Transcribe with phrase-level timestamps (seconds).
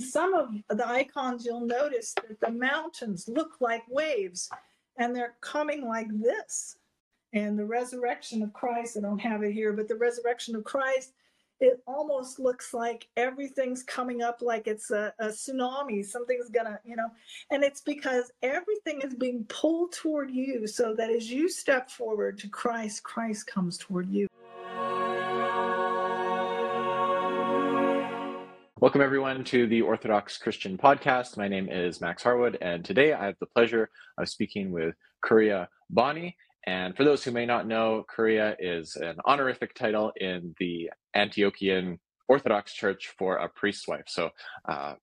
[0.00, 4.50] some of the icons, you'll notice that the mountains look like waves
[4.96, 6.76] and they're coming like this.
[7.32, 11.12] And the resurrection of Christ, I don't have it here, but the resurrection of Christ
[11.60, 16.96] it almost looks like everything's coming up like it's a, a, tsunami something's gonna you
[16.96, 17.08] know
[17.50, 22.38] and it's because everything is being pulled toward you so that as you step forward
[22.38, 24.26] to christ christ comes toward you
[28.80, 31.36] Welcome, everyone, to the Orthodox Christian Podcast.
[31.36, 35.66] My name is Max Harwood, and today I have the pleasure of speaking with Khouria
[35.90, 36.34] Bonnie.
[36.66, 41.98] And for those who may not know, Khouria is an honorific title in the Antiochian
[42.26, 44.04] Orthodox Church for a priest's wife.
[44.06, 44.30] So,
[44.66, 44.94] uh,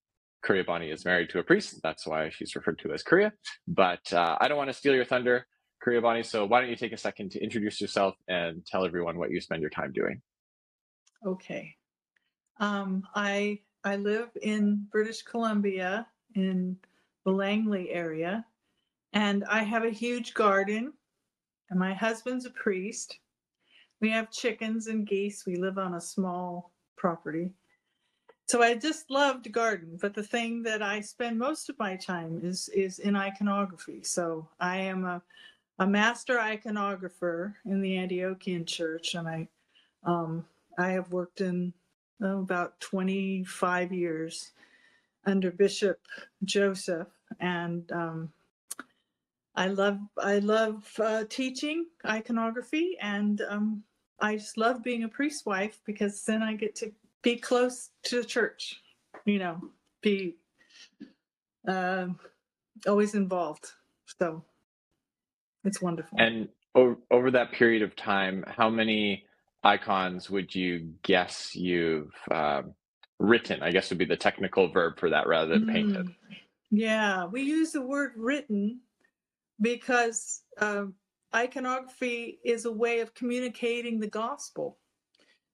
[0.65, 1.79] Bonnie is married to a priest.
[1.83, 3.31] That's why she's referred to as Khouria.
[3.67, 5.45] But uh, I don't want to steal your thunder,
[5.85, 6.23] Khouria Bonnie.
[6.23, 9.39] So, why don't you take a second to introduce yourself and tell everyone what you
[9.39, 10.23] spend your time doing?
[11.23, 11.75] Okay.
[12.59, 16.77] Um, I I live in British Columbia in
[17.25, 18.45] the Langley area,
[19.13, 20.93] and I have a huge garden
[21.69, 23.19] and my husband's a priest.
[23.99, 25.45] We have chickens and geese.
[25.45, 27.51] We live on a small property.
[28.47, 31.97] So I just love to garden, but the thing that I spend most of my
[31.97, 34.03] time is is in iconography.
[34.03, 35.21] So I am a
[35.79, 39.47] a master iconographer in the Antiochian Church, and I
[40.03, 40.45] um,
[40.79, 41.73] I have worked in
[42.21, 44.51] oh, about 25 years
[45.25, 45.99] under Bishop
[46.43, 47.07] Joseph,
[47.39, 48.31] and um,
[49.55, 53.83] I love I love uh, teaching iconography, and um,
[54.19, 58.21] I just love being a priest wife because then I get to be close to
[58.21, 58.81] the church,
[59.25, 59.61] you know,
[60.01, 60.35] be
[61.67, 62.07] uh,
[62.87, 63.71] always involved.
[64.19, 64.43] So
[65.63, 66.17] it's wonderful.
[66.19, 69.25] And over, over that period of time, how many
[69.63, 72.73] icons would you guess you've um,
[73.19, 73.61] written?
[73.61, 75.73] I guess would be the technical verb for that rather than mm.
[75.73, 76.07] painted.
[76.69, 78.81] Yeah, we use the word written
[79.61, 80.85] because uh,
[81.33, 84.77] iconography is a way of communicating the gospel.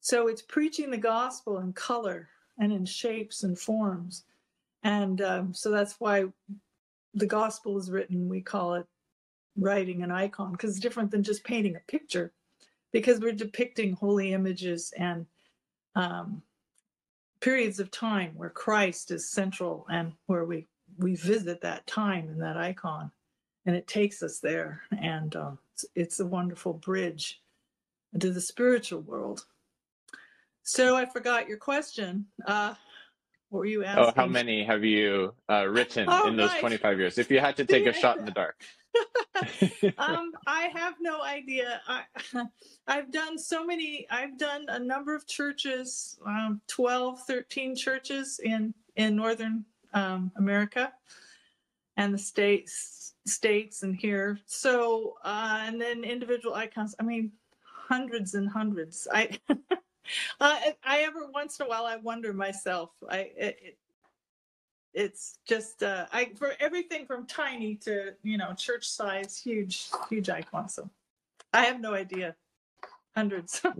[0.01, 4.23] So it's preaching the gospel in color and in shapes and forms.
[4.83, 6.25] And um, so that's why
[7.13, 8.28] the gospel is written.
[8.28, 8.85] We call it
[9.55, 12.33] writing an icon because it's different than just painting a picture
[12.93, 15.25] because we're depicting holy images and
[15.95, 16.41] um,
[17.41, 20.67] periods of time where Christ is central and where we,
[20.97, 23.11] we visit that time in that icon
[23.65, 24.83] and it takes us there.
[24.97, 27.41] And uh, it's, it's, a wonderful bridge
[28.13, 29.45] into the spiritual world.
[30.61, 32.27] So i forgot your question.
[32.45, 32.75] Uh,
[33.49, 34.05] what were you asking?
[34.05, 36.59] oh how many have you uh, written oh, in those right.
[36.59, 37.17] 25 years?
[37.17, 38.63] If you had to take a shot in the dark
[39.97, 41.81] um, I have no idea.
[41.87, 42.03] I,
[42.87, 48.73] I've done so many, I've done a number of churches, um, 12, 13 churches in,
[48.95, 50.91] in Northern um, America
[51.97, 54.39] and the states states and here.
[54.45, 56.95] So, uh, and then individual icons.
[56.99, 57.31] I mean,
[57.63, 59.07] hundreds and hundreds.
[59.13, 62.91] I, uh, I ever once in a while I wonder myself.
[63.09, 63.77] I, it,
[64.93, 70.29] it's just uh, I for everything from tiny to you know church size, huge, huge
[70.29, 70.75] icons.
[70.75, 70.89] So,
[71.51, 72.35] I have no idea.
[73.15, 73.61] Hundreds.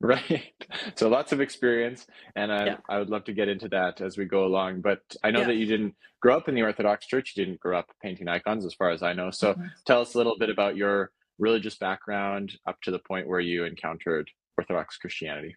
[0.00, 0.52] Right.
[0.94, 2.06] So lots of experience,
[2.36, 2.76] and I, yeah.
[2.88, 4.80] I would love to get into that as we go along.
[4.80, 5.46] But I know yeah.
[5.46, 7.34] that you didn't grow up in the Orthodox Church.
[7.34, 9.30] You didn't grow up painting icons, as far as I know.
[9.30, 9.66] So mm-hmm.
[9.86, 13.64] tell us a little bit about your religious background up to the point where you
[13.64, 15.56] encountered Orthodox Christianity.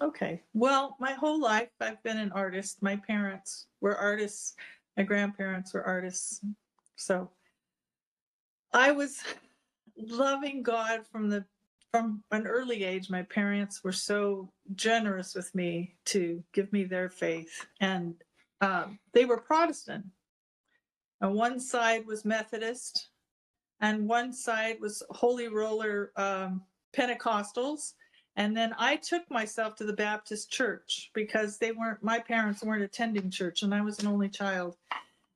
[0.00, 0.42] Okay.
[0.52, 2.82] Well, my whole life I've been an artist.
[2.82, 4.54] My parents were artists.
[4.96, 6.40] My grandparents were artists.
[6.96, 7.30] So
[8.72, 9.22] I was
[9.96, 11.44] loving God from the
[11.94, 17.08] from an early age, my parents were so generous with me to give me their
[17.08, 18.16] faith, and
[18.60, 20.04] um, they were Protestant.
[21.20, 23.10] And one side was Methodist,
[23.80, 26.62] and one side was Holy Roller um,
[26.96, 27.92] Pentecostals.
[28.36, 32.82] And then I took myself to the Baptist church because they weren't, my parents weren't
[32.82, 34.76] attending church, and I was an only child.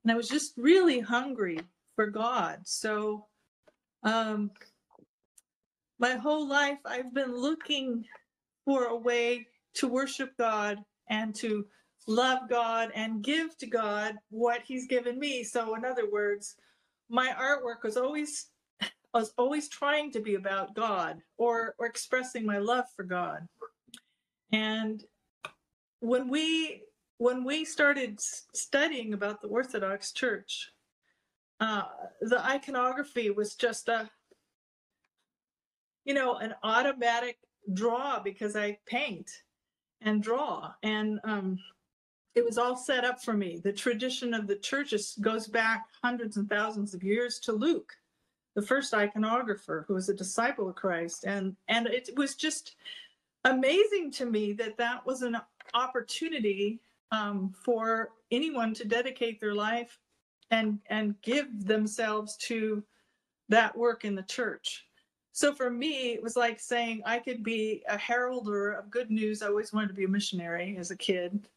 [0.03, 1.61] And I was just really hungry
[1.95, 2.61] for God.
[2.65, 3.27] So
[4.03, 4.51] um,
[5.99, 8.05] my whole life I've been looking
[8.65, 10.79] for a way to worship God
[11.09, 11.67] and to
[12.07, 15.45] love God and give to God what he's given me.
[15.45, 16.57] So in other words,
[17.09, 18.47] my artwork was always
[19.15, 23.47] I was always trying to be about God or or expressing my love for God.
[24.53, 25.03] And
[26.01, 26.83] when we
[27.19, 30.71] when we started studying about the Orthodox Church,
[31.61, 31.83] uh,
[32.21, 34.11] the iconography was just a
[36.09, 37.37] you know, an automatic
[37.75, 39.31] draw because I paint
[40.01, 40.73] and draw.
[40.83, 41.59] And um,
[42.35, 43.61] it was all set up for me.
[43.63, 47.93] The tradition of the churches goes back hundreds and thousands of years to Luke,
[48.59, 51.23] the first iconographer who was a disciple of Christ.
[51.23, 52.75] And, and it was just
[53.45, 55.37] amazing to me that that was an
[55.75, 56.81] opportunity
[57.13, 60.01] um, for anyone to dedicate their life
[60.51, 62.83] and, and give themselves to
[63.49, 64.87] that work in the church.
[65.31, 69.41] So for me, it was like saying I could be a heralder of good news.
[69.41, 71.49] I always wanted to be a missionary as a kid.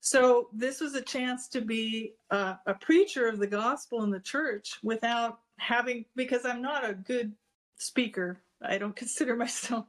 [0.00, 4.20] So this was a chance to be a, a preacher of the gospel in the
[4.20, 7.32] church without having, because I'm not a good
[7.78, 8.38] speaker.
[8.62, 9.86] I don't consider myself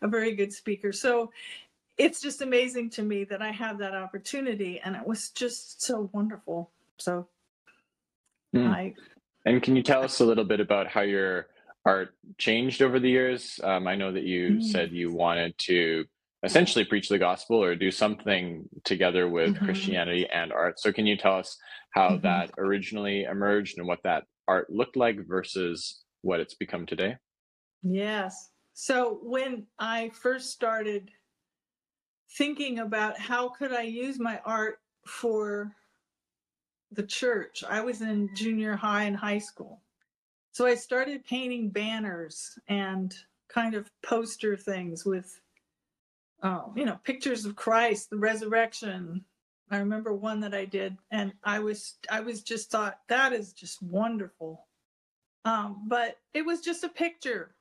[0.00, 0.92] a very good speaker.
[0.92, 1.30] So
[1.98, 6.10] it's just amazing to me that I have that opportunity and it was just so
[6.12, 6.70] wonderful.
[6.98, 7.28] So
[8.54, 8.68] mm.
[8.68, 8.94] I
[9.44, 11.48] and can you tell us a little bit about how your
[11.84, 13.58] art changed over the years?
[13.62, 14.62] Um, I know that you mm.
[14.62, 16.04] said you wanted to
[16.44, 19.64] essentially preach the gospel or do something together with mm-hmm.
[19.64, 20.80] Christianity and art.
[20.80, 21.56] So, can you tell us
[21.90, 22.22] how mm-hmm.
[22.22, 27.16] that originally emerged and what that art looked like versus what it's become today?
[27.82, 28.50] Yes.
[28.74, 31.10] So, when I first started
[32.36, 35.72] thinking about how could I use my art for
[36.90, 39.80] the church, I was in junior high and high school.
[40.52, 43.14] So I started painting banners and
[43.48, 45.40] kind of poster things with
[46.42, 49.24] um, you know, pictures of Christ, the resurrection.
[49.72, 53.54] I remember one that I did, and I was I was just thought that is
[53.54, 54.66] just wonderful.
[55.46, 57.54] Um, but it was just a picture.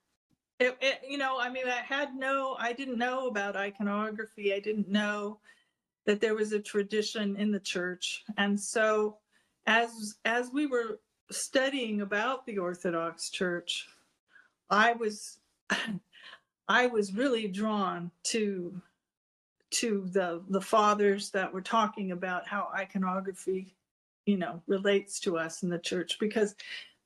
[0.59, 4.53] It, it, you know, I mean, I had no, I didn't know about iconography.
[4.53, 5.39] I didn't know
[6.05, 9.17] that there was a tradition in the church, and so
[9.65, 10.99] as as we were
[11.31, 13.87] studying about the Orthodox Church,
[14.69, 15.39] I was
[16.67, 18.81] I was really drawn to
[19.71, 23.75] to the the fathers that were talking about how iconography,
[24.25, 26.55] you know, relates to us in the church because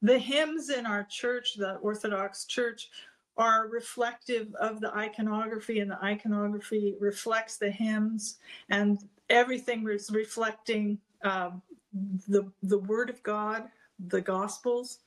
[0.02, 2.90] the hymns in our church, the Orthodox Church,
[3.38, 8.38] are reflective of the iconography, and the iconography reflects the hymns,
[8.70, 11.62] and everything is reflecting um,
[12.28, 13.70] the the Word of God,
[14.08, 15.00] the Gospels.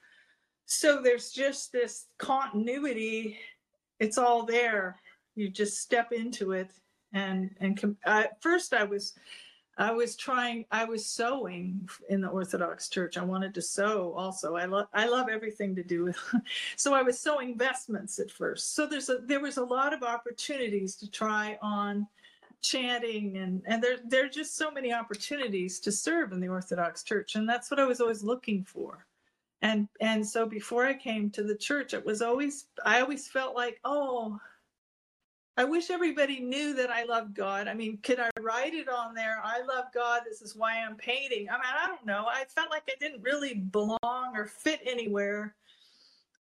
[0.67, 3.39] So there's just this continuity
[4.01, 4.97] it's all there.
[5.35, 6.71] You just step into it
[7.13, 9.15] and and at first I was
[9.77, 13.17] I was trying I was sewing in the Orthodox Church.
[13.17, 14.57] I wanted to sew also.
[14.57, 16.19] I love I love everything to do with
[16.77, 18.75] so I was sewing vestments at first.
[18.75, 22.07] So there's a there was a lot of opportunities to try on
[22.61, 27.05] chanting and and there there are just so many opportunities to serve in the Orthodox
[27.05, 29.07] Church and that's what I was always looking for
[29.63, 33.55] and and so before i came to the church it was always i always felt
[33.57, 34.39] like oh
[35.59, 37.69] i wish everybody knew that i love god.
[37.69, 39.41] I mean could i write it on there?
[39.45, 40.23] I love god.
[40.25, 41.49] This is why i'm painting.
[41.51, 42.27] I mean i don't know.
[42.27, 45.55] I felt like i didn't really belong or fit anywhere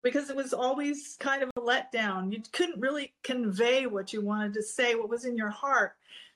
[0.04, 2.32] because it was always kind of a letdown.
[2.32, 5.96] You couldn't really convey what you wanted to say what was in your heart.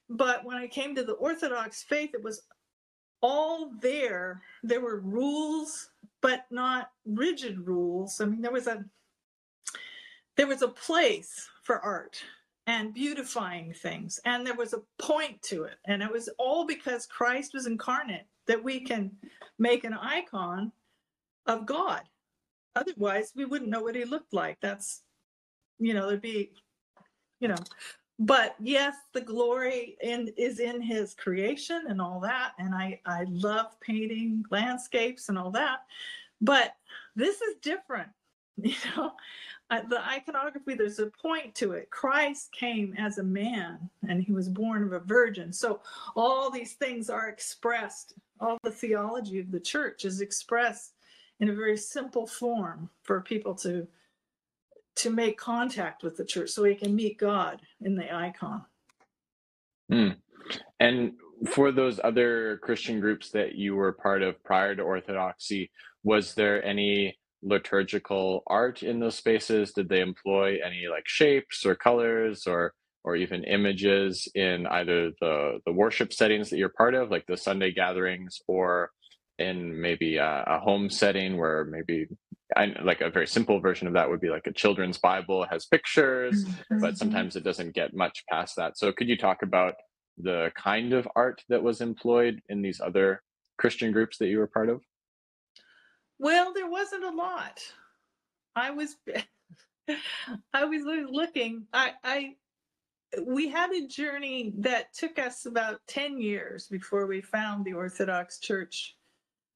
[0.10, 2.42] But when i came to the orthodox faith it was
[3.22, 4.42] all there.
[4.64, 5.90] There were rules
[6.22, 8.22] but not rigid rules.
[8.22, 8.86] I mean, there was a
[10.38, 12.24] there was a place for art
[12.72, 17.06] and beautifying things, and there was a point to it, and it was all because
[17.06, 19.12] Christ was incarnate that we can
[19.60, 20.72] make an icon
[21.48, 22.02] of God.
[22.78, 24.58] Otherwise, we wouldn't know what he looked like.
[24.62, 25.02] That's
[25.80, 26.52] you know, there'd be,
[27.42, 27.58] you know,
[28.20, 32.54] but yes, the glory in is in his creation and all that.
[32.58, 35.80] And I I love painting landscapes and all that.
[36.40, 36.76] But
[37.18, 38.10] this is different.
[38.64, 39.12] You know,
[39.88, 41.90] the iconography, there's a point to it.
[41.90, 45.54] Christ came as a man and he was born of a virgin.
[45.54, 45.82] So
[46.16, 50.96] all these things are expressed, all the theology of the church is expressed
[51.40, 53.88] in a very simple form for people to
[54.94, 58.66] to make contact with the church so he can meet God in the icon.
[59.90, 60.18] Mm.
[60.82, 61.14] And
[61.50, 65.72] for those other Christian groups that you were part of prior to Orthodoxy,
[66.04, 69.72] was there any liturgical art in those spaces?
[69.72, 75.60] Did they employ any like shapes or colors or or even images in either the
[75.66, 78.92] the worship settings that you're part of, like the Sunday gatherings, or
[79.40, 82.08] in maybe a, a home setting where maybe
[82.56, 85.66] I, like a very simple version of that would be like a children's Bible has
[85.66, 86.80] pictures, mm-hmm.
[86.80, 88.78] but sometimes it doesn't get much past that.
[88.78, 89.76] So could you talk about
[90.18, 93.24] the kind of art that was employed in these other
[93.58, 94.82] Christian groups that you were part of?
[96.22, 97.62] Well, there wasn't a lot.
[98.56, 98.96] I was
[100.54, 101.66] I was looking.
[101.74, 102.36] I I
[103.26, 108.40] we had a journey that took us about 10 years before we found the Orthodox
[108.40, 108.96] Church.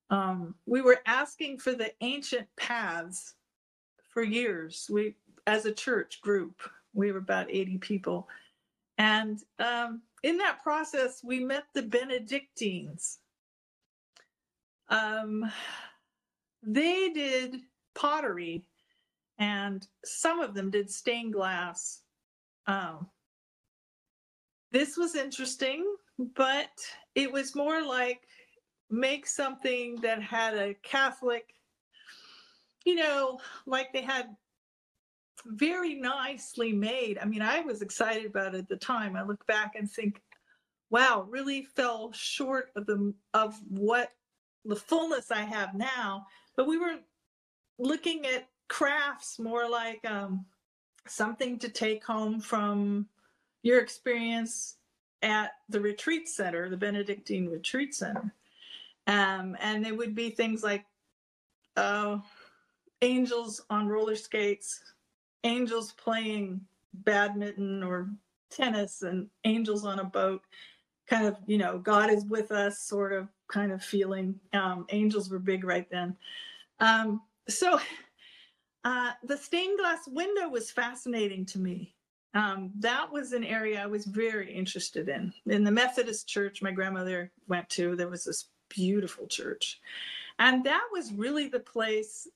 [0.10, 3.36] Um, we were asking for the ancient paths
[4.10, 4.89] for years.
[4.91, 8.27] We, as a church group, we were about 80 people.
[8.98, 13.19] And um, in that process, we met the Benedictines.
[14.89, 15.45] Um,
[16.65, 17.57] they did
[17.93, 18.67] pottery,
[19.38, 22.01] and some of them did stained glass.
[22.67, 23.07] Um,
[24.72, 25.86] this was interesting,
[26.36, 26.72] but
[27.13, 28.22] it was more like
[28.89, 31.53] make something that had a Catholic,
[32.86, 34.36] you know, like they had
[35.45, 37.17] very nicely made.
[37.19, 39.15] I mean, I was excited about it at the time.
[39.15, 40.22] I look back and think,
[40.89, 44.12] wow, really fell short of the of what
[44.65, 46.25] the fullness I have now.
[46.55, 46.95] But we were
[47.77, 50.45] looking at crafts more like um,
[51.07, 53.07] something to take home from
[53.63, 54.77] your experience
[55.21, 58.33] at the retreat center, the Benedictine Retreat Center.
[59.07, 60.85] Um, and it would be things like
[61.75, 62.19] uh,
[63.01, 64.81] angels on roller skates,
[65.43, 66.62] angels playing
[66.93, 68.09] badminton or
[68.50, 70.41] tennis, and angels on a boat.
[71.07, 74.39] Kind of, you know, God is with us sort of kind of feeling.
[74.53, 76.15] Um, angels were big right then.
[76.79, 77.79] Um, so
[78.83, 81.95] uh, the stained glass window was fascinating to me
[82.35, 85.33] um, that was an area I was very interested in.
[85.47, 89.79] In the Methodist church my grandmother went to, there was this beautiful church.
[90.37, 92.27] And that was really the place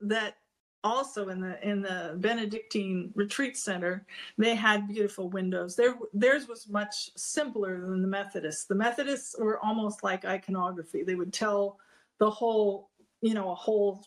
[0.00, 0.36] that
[0.84, 4.06] also in the in the Benedictine retreat center,
[4.38, 5.74] they had beautiful windows.
[5.74, 8.66] Their theirs was much simpler than the Methodists.
[8.66, 11.02] The Methodists were almost like iconography.
[11.02, 11.78] They would tell
[12.18, 12.90] the whole,
[13.22, 14.04] you know, a whole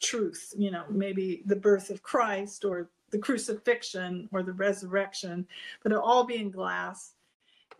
[0.00, 5.46] truth, you know, maybe the birth of Christ or the crucifixion or the resurrection,
[5.82, 7.14] but it'll all be in glass.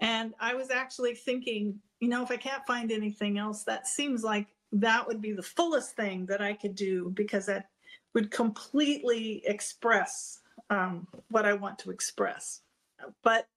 [0.00, 4.22] And I was actually thinking, you know, if I can't find anything else, that seems
[4.22, 7.68] like that would be the fullest thing that I could do because that
[8.14, 12.60] would completely express um, what I want to express.
[13.22, 13.48] But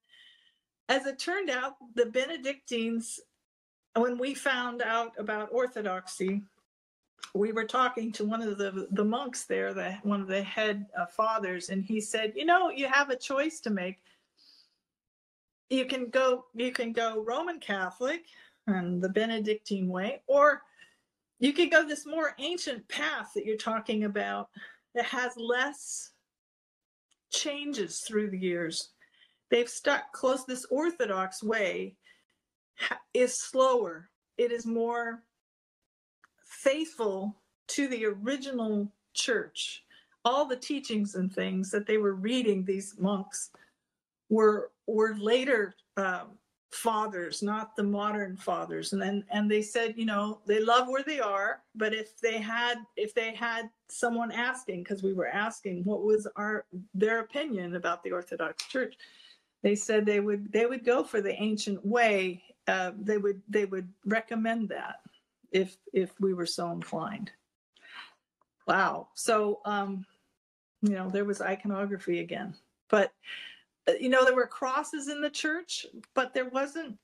[0.89, 3.20] as it turned out, the Benedictines,
[3.96, 6.41] when we found out about Orthodoxy,
[7.34, 10.86] we were talking to one of the the monks there, the one of the head
[10.98, 14.00] uh, fathers, and he said, "You know, you have a choice to make.
[15.70, 18.25] You can go, you can go Roman Catholic
[18.67, 20.63] and the Benedictine way, or
[21.42, 24.50] you could go this more ancient path that you're talking about
[24.94, 26.12] that has less
[27.32, 28.90] changes through the years.
[29.50, 30.46] They've stuck close.
[30.46, 31.96] This Orthodox way
[33.14, 34.10] is slower.
[34.38, 35.24] It is more
[36.46, 37.36] faithful
[37.70, 39.84] to the original church.
[40.24, 43.50] All the teachings and things that they were reading, these monks,
[44.30, 46.38] were were later um,
[46.72, 48.94] fathers, not the modern fathers.
[48.94, 52.40] And then and they said, you know, they love where they are, but if they
[52.40, 57.75] had if they had someone asking, because we were asking what was our their opinion
[57.75, 58.96] about the Orthodox Church,
[59.62, 62.42] they said they would they would go for the ancient way.
[62.68, 65.01] Uh, they would they would recommend that
[65.51, 67.32] if if we were so inclined.
[68.66, 69.10] Wow.
[69.16, 70.06] So um,
[70.82, 72.56] you know, there was iconography again.
[72.90, 73.12] But
[73.88, 76.98] Uh, you know, there were crosses in the church, but there wasn't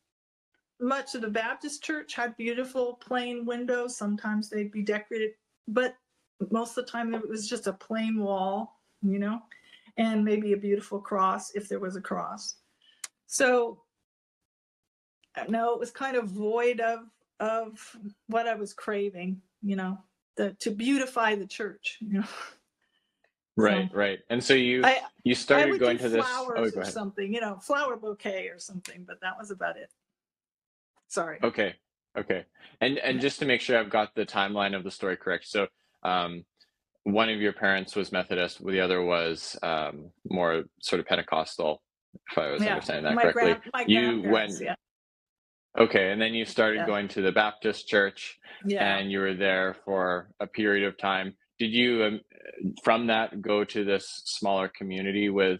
[0.79, 3.98] much of the Baptist church had beautiful plain windows.
[3.98, 5.31] Sometimes they'd be decorated,
[5.67, 5.96] but
[6.51, 9.41] most of the time it was just a plain wall, you know,
[9.98, 12.57] and maybe a beautiful cross if there was a cross.
[13.25, 13.81] So
[15.36, 17.00] uh, no, it was kind of void of
[17.39, 17.96] of
[18.27, 20.00] what I was craving, you know,
[20.38, 22.25] the, to beautify the church, you know.
[23.57, 24.19] Right, so, right.
[24.29, 27.57] And so you I, you started going to this flowers oh, or something, you know,
[27.57, 29.91] flower bouquet or something, but that was about it.
[31.07, 31.39] Sorry.
[31.43, 31.75] Okay.
[32.17, 32.45] Okay.
[32.81, 35.47] And and just to make sure I've got the timeline of the story correct.
[35.47, 35.67] So
[36.03, 36.45] um
[37.07, 41.81] one of your parents was Methodist, the other was um, more sort of Pentecostal,
[42.29, 42.73] if I was yeah.
[42.73, 43.71] understanding that my correctly.
[43.71, 44.75] Grand, you went, yeah.
[45.79, 46.85] Okay, and then you started yeah.
[46.85, 48.97] going to the Baptist church, yeah.
[48.97, 51.33] and you were there for a period of time.
[51.59, 52.19] Did you, um,
[52.83, 55.59] from that, go to this smaller community with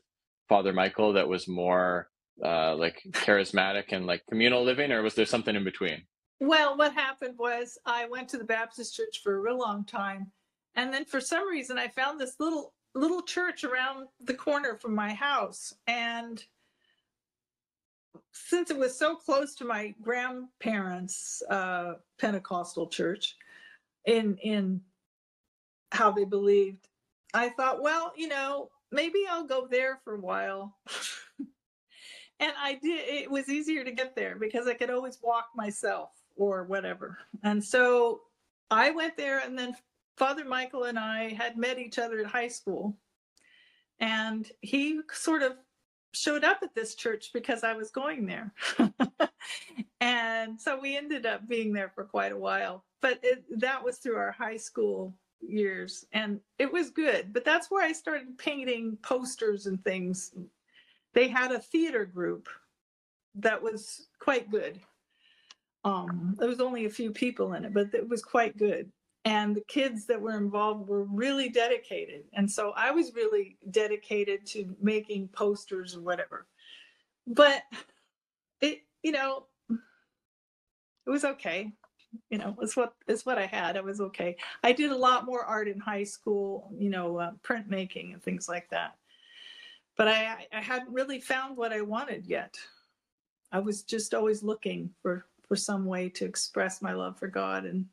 [0.50, 2.10] Father Michael that was more
[2.44, 6.04] uh, like charismatic and like communal living, or was there something in between?
[6.40, 10.32] Well, what happened was I went to the Baptist church for a real long time,
[10.76, 14.94] and then for some reason I found this little little church around the corner from
[14.94, 16.44] my house, and
[18.32, 23.36] since it was so close to my grandparents' uh, Pentecostal church
[24.06, 24.82] in in
[25.92, 26.88] how they believed,
[27.34, 30.76] I thought, well, you know, maybe I'll go there for a while.
[32.40, 33.08] and I did.
[33.08, 37.18] It was easier to get there because I could always walk myself or whatever.
[37.44, 38.22] And so
[38.70, 39.76] I went there, and then
[40.18, 42.98] Father Michael and I had met each other at high school,
[44.00, 45.54] and he sort of
[46.14, 48.54] showed up at this church because I was going there.
[50.02, 52.84] and so we ended up being there for quite a while.
[53.02, 57.34] But it, that was through our high school years and it was good.
[57.34, 60.34] But that's where I started painting posters and things.
[61.14, 62.48] They had a theater group
[63.36, 64.80] that was quite good.
[65.84, 68.92] Um, there was only a few people in it, but it was quite good
[69.28, 74.46] and the kids that were involved were really dedicated and so i was really dedicated
[74.46, 76.48] to making posters or whatever
[77.28, 77.64] but
[78.62, 81.74] it you know it was okay
[82.30, 85.26] you know it's what it's what i had I was okay i did a lot
[85.26, 88.96] more art in high school you know uh, printmaking and things like that
[89.98, 92.56] but i i hadn't really found what i wanted yet
[93.52, 97.66] i was just always looking for for some way to express my love for god
[97.66, 97.86] and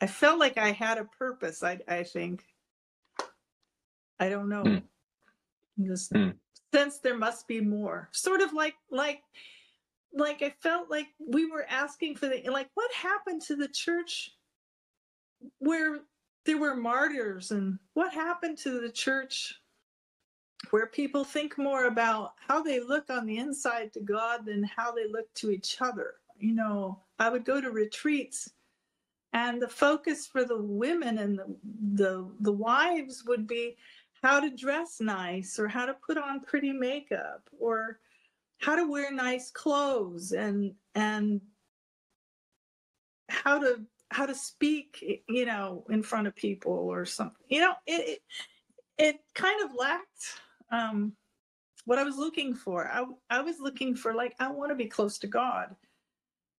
[0.00, 1.62] I felt like I had a purpose.
[1.62, 2.44] I I think.
[4.18, 4.64] I don't know.
[4.64, 4.82] Mm.
[5.82, 6.34] Just mm.
[6.72, 8.08] sense there must be more.
[8.12, 9.22] Sort of like like
[10.16, 14.32] like I felt like we were asking for the like what happened to the church
[15.58, 16.00] where
[16.44, 19.54] there were martyrs and what happened to the church
[20.70, 24.90] where people think more about how they look on the inside to God than how
[24.90, 26.14] they look to each other.
[26.38, 28.50] You know, I would go to retreats
[29.32, 31.56] and the focus for the women and the,
[31.94, 33.76] the, the wives would be
[34.22, 38.00] how to dress nice or how to put on pretty makeup or
[38.58, 41.40] how to wear nice clothes and and
[43.28, 47.72] how to how to speak you know in front of people or something you know
[47.86, 48.22] it it,
[48.98, 51.12] it kind of lacked um
[51.84, 54.86] what i was looking for i i was looking for like i want to be
[54.86, 55.74] close to god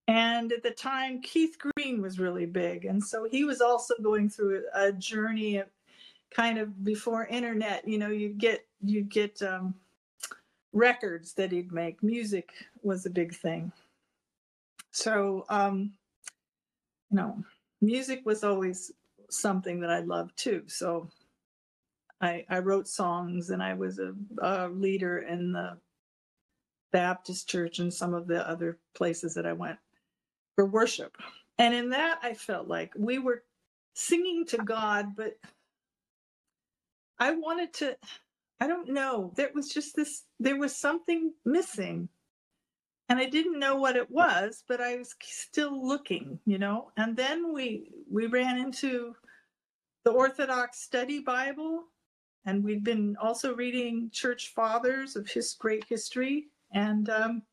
[0.08, 2.86] and at the time, Keith Green was really big.
[2.86, 5.68] And so he was also going through a journey of
[6.32, 9.76] kind of before internet, you know, you get, you get um,
[10.74, 12.04] records that he'd make.
[12.04, 12.52] Music
[12.82, 13.72] was a big thing.
[14.92, 15.94] So, um,
[17.10, 17.44] you know,
[17.82, 18.92] music was always
[19.30, 20.64] something that I loved too.
[20.68, 21.10] So
[22.22, 25.78] I, I wrote songs and I was a, a leader in the
[26.92, 29.78] Baptist church and some of the other places that I went
[30.56, 31.18] for worship.
[31.60, 33.44] And in that, I felt like we were
[33.94, 35.38] singing to God, but
[37.20, 37.98] I wanted to,
[38.60, 42.10] I don't know, there was just this, there was something missing.
[43.10, 46.92] And I didn't know what it was, but I was still looking, you know.
[46.98, 49.16] And then we we ran into
[50.04, 51.86] the Orthodox Study Bible,
[52.46, 56.48] and we'd been also reading Church Fathers of his great history.
[56.74, 57.44] And um,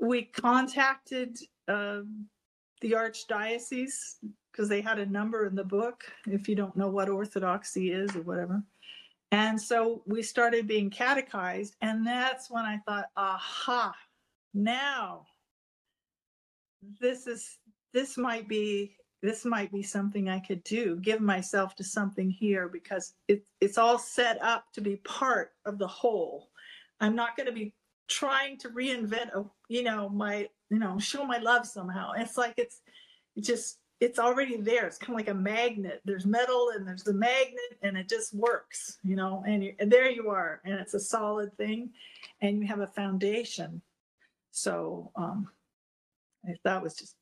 [0.00, 2.00] we contacted uh,
[2.80, 4.16] the archdiocese
[4.50, 8.14] because they had a number in the book if you don't know what orthodoxy is
[8.16, 8.62] or whatever
[9.30, 13.94] and so we started being catechized and that's when i thought aha
[14.52, 15.26] now
[17.00, 17.58] this is
[17.92, 22.68] this might be this might be something i could do give myself to something here
[22.68, 26.50] because it, it's all set up to be part of the whole.
[27.00, 27.74] I'm not going to be
[28.08, 32.12] trying to reinvent a you know my you know show my love somehow.
[32.16, 32.80] It's like it's
[33.40, 37.12] just it's already there it's kind of like a magnet there's metal and there's the
[37.14, 40.92] magnet and it just works you know and, you, and there you are and it's
[40.92, 41.88] a solid thing
[42.42, 43.80] and you have a foundation
[44.50, 45.48] so um
[46.64, 47.16] that was just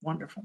[0.00, 0.42] wonderful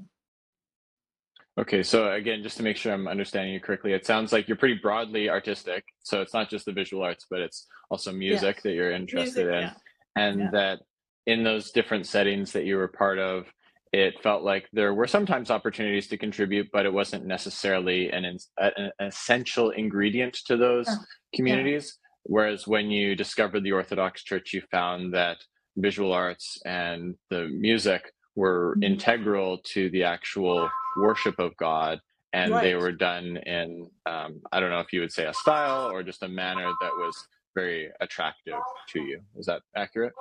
[1.58, 4.56] Okay, so again, just to make sure I'm understanding you correctly, it sounds like you're
[4.56, 5.84] pretty broadly artistic.
[6.02, 8.62] So it's not just the visual arts, but it's also music yes.
[8.62, 9.60] that you're interested music, in.
[9.60, 9.72] Yeah.
[10.16, 10.50] And yeah.
[10.52, 10.80] that
[11.26, 13.52] in those different settings that you were part of,
[13.92, 18.90] it felt like there were sometimes opportunities to contribute, but it wasn't necessarily an, an
[19.00, 20.96] essential ingredient to those oh,
[21.34, 21.98] communities.
[21.98, 22.08] Yeah.
[22.24, 25.38] Whereas when you discovered the Orthodox Church, you found that
[25.76, 28.84] visual arts and the music were mm-hmm.
[28.84, 32.00] integral to the actual worship of God,
[32.32, 32.62] and right.
[32.62, 36.02] they were done in um, I don't know if you would say a style or
[36.02, 38.54] just a manner that was very attractive
[38.90, 39.20] to you.
[39.36, 40.12] Is that accurate?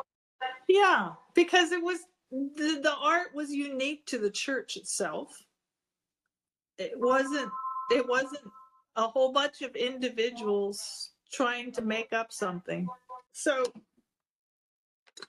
[0.67, 1.99] Yeah, because it was
[2.31, 5.43] the, the art was unique to the church itself.
[6.77, 7.51] It wasn't
[7.91, 8.49] it wasn't
[8.95, 12.87] a whole bunch of individuals trying to make up something.
[13.33, 13.63] So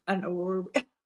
[0.07, 0.63] I know where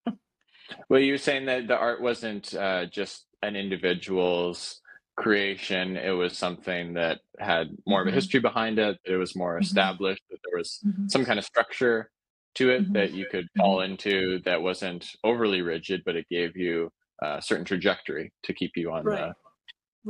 [0.89, 4.81] well, you were saying that the art wasn't uh, just an individual's
[5.17, 8.17] creation; it was something that had more of a mm-hmm.
[8.17, 8.99] history behind it.
[9.05, 9.63] It was more mm-hmm.
[9.63, 10.23] established.
[10.31, 11.09] That there was mm-hmm.
[11.09, 12.11] some kind of structure
[12.57, 12.93] to it Mhm.
[12.95, 16.91] that you could fall into that wasn't overly rigid, but it gave you
[17.23, 19.11] a certain trajectory to keep you on Right.
[19.11, 19.35] the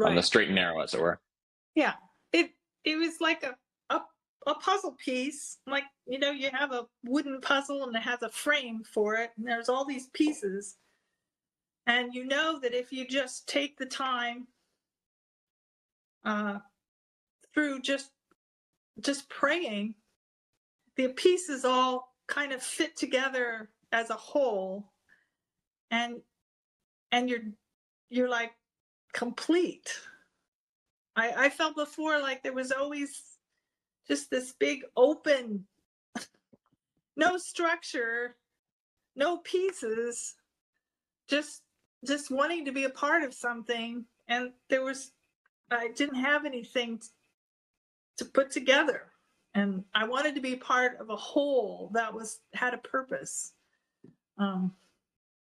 [0.03, 1.21] on the straight and narrow, as it were.
[1.75, 1.95] Yeah.
[2.33, 2.53] It
[2.85, 3.57] it was like a,
[3.91, 4.03] a
[4.47, 5.59] a puzzle piece.
[5.67, 9.33] Like, you know, you have a wooden puzzle and it has a frame for it,
[9.37, 10.77] and there's all these pieces.
[11.87, 14.49] And you know that if you just take the time
[16.25, 16.59] uh
[17.55, 18.13] through just
[19.01, 19.97] just praying,
[20.97, 24.91] the pieces all kind of fit together as a whole
[25.91, 26.21] and
[27.13, 27.45] and you're
[28.11, 28.53] you're like
[29.13, 29.99] complete.
[31.17, 33.23] I, I felt before like there was always
[34.07, 35.67] just this big open,
[37.17, 38.37] no structure,
[39.17, 40.35] no pieces,
[41.29, 41.63] just
[42.05, 45.13] just wanting to be a part of something, and there was
[45.71, 47.01] I didn't have anything
[48.19, 49.11] to put together,
[49.57, 53.55] and I wanted to be part of a whole that was had a purpose.
[54.39, 54.75] Um,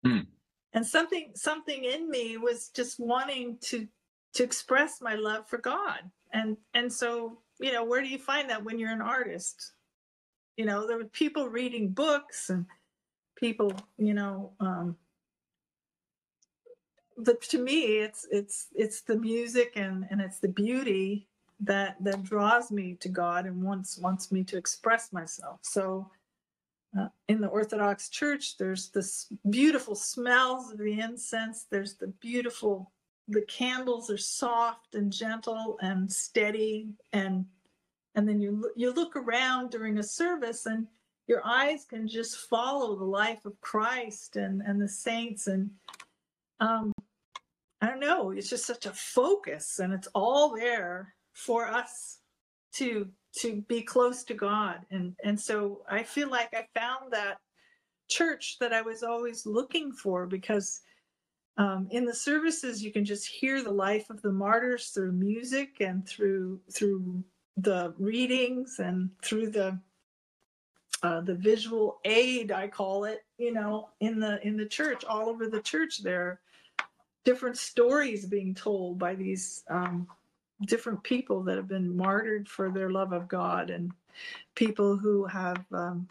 [0.05, 0.21] Hmm.
[0.73, 3.87] and something something in me was just wanting to
[4.35, 5.99] to express my love for God.
[6.33, 9.73] And and so, you know, where do you find that when you're an artist?
[10.57, 12.65] You know, there were people reading books and
[13.37, 14.97] people, you know, um
[17.17, 21.27] but to me it's it's it's the music and and it's the beauty
[21.61, 25.59] that that draws me to God and wants wants me to express myself.
[25.63, 26.09] So
[26.97, 31.67] uh, in the Orthodox Church, there's this beautiful smells of the incense.
[31.69, 32.91] There's the beautiful
[33.29, 37.45] the candles are soft and gentle and steady and
[38.15, 40.87] and then you you look around during a service and
[41.27, 45.69] your eyes can just follow the life of Christ and and the saints and
[46.59, 46.91] um
[47.81, 52.19] I don't know it's just such a focus and it's all there for us
[52.73, 53.07] to
[53.41, 54.79] to be close to God.
[54.91, 57.37] And and so I feel like I found that
[58.09, 60.81] church that I was always looking for because
[61.57, 65.77] um, in the services you can just hear the life of the martyrs through music
[65.79, 67.23] and through through
[67.57, 69.79] the readings and through the
[71.03, 75.29] uh, the visual aid I call it you know in the in the church all
[75.29, 76.41] over the church there
[77.23, 80.07] different stories being told by these um,
[80.65, 83.91] different people that have been martyred for their love of God and
[84.55, 86.07] people who have um,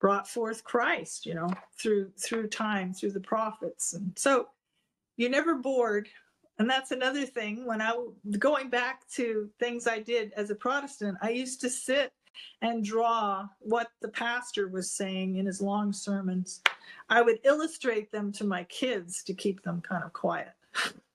[0.00, 4.48] brought forth Christ, you know, through through time, through the prophets, and so
[5.16, 6.08] you're never bored.
[6.60, 7.66] And that's another thing.
[7.66, 7.94] When I
[8.38, 12.12] going back to things I did as a Protestant, I used to sit
[12.62, 16.62] and draw what the pastor was saying in his long sermons.
[17.08, 20.52] I would illustrate them to my kids to keep them kind of quiet.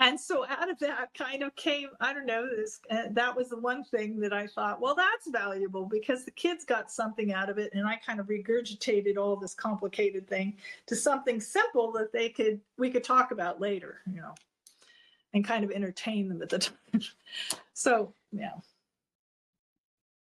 [0.00, 3.48] And so out of that kind of came, I don't know, this uh, that was
[3.48, 7.50] the one thing that I thought, well, that's valuable because the kids got something out
[7.50, 10.56] of it, and I kind of regurgitated all this complicated thing
[10.86, 14.34] to something simple that they could we could talk about later, you know,
[15.34, 16.58] and kind of entertain them at the
[16.92, 17.02] time.
[17.74, 18.52] so yeah,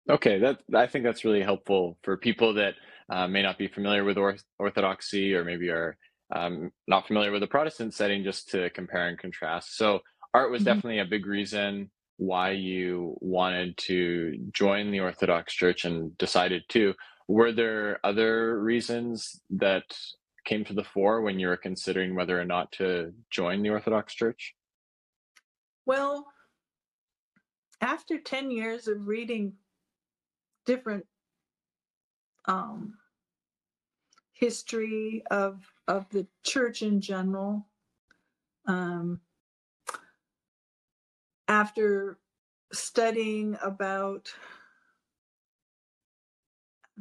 [0.10, 2.76] Okay, that I think that's really helpful for people that
[3.10, 5.98] uh, may not be familiar with orth- Orthodoxy or maybe are
[6.36, 9.78] um, not familiar with the Protestant setting, just to compare and contrast.
[9.78, 10.02] So,
[10.34, 10.66] art was Mhm.
[10.66, 16.96] definitely a big reason why you wanted to join the Orthodox Church and decided to.
[17.28, 19.98] Were there other reasons that
[20.46, 24.14] came to the fore when you were considering whether or not to join the Orthodox
[24.16, 24.56] Church?
[25.86, 26.28] well,
[27.80, 29.58] after ten years of reading
[30.66, 31.06] different
[32.46, 32.98] um,
[34.34, 37.66] history of of the church in general.
[38.66, 39.22] Um,
[41.48, 42.20] after
[42.74, 44.30] studying about,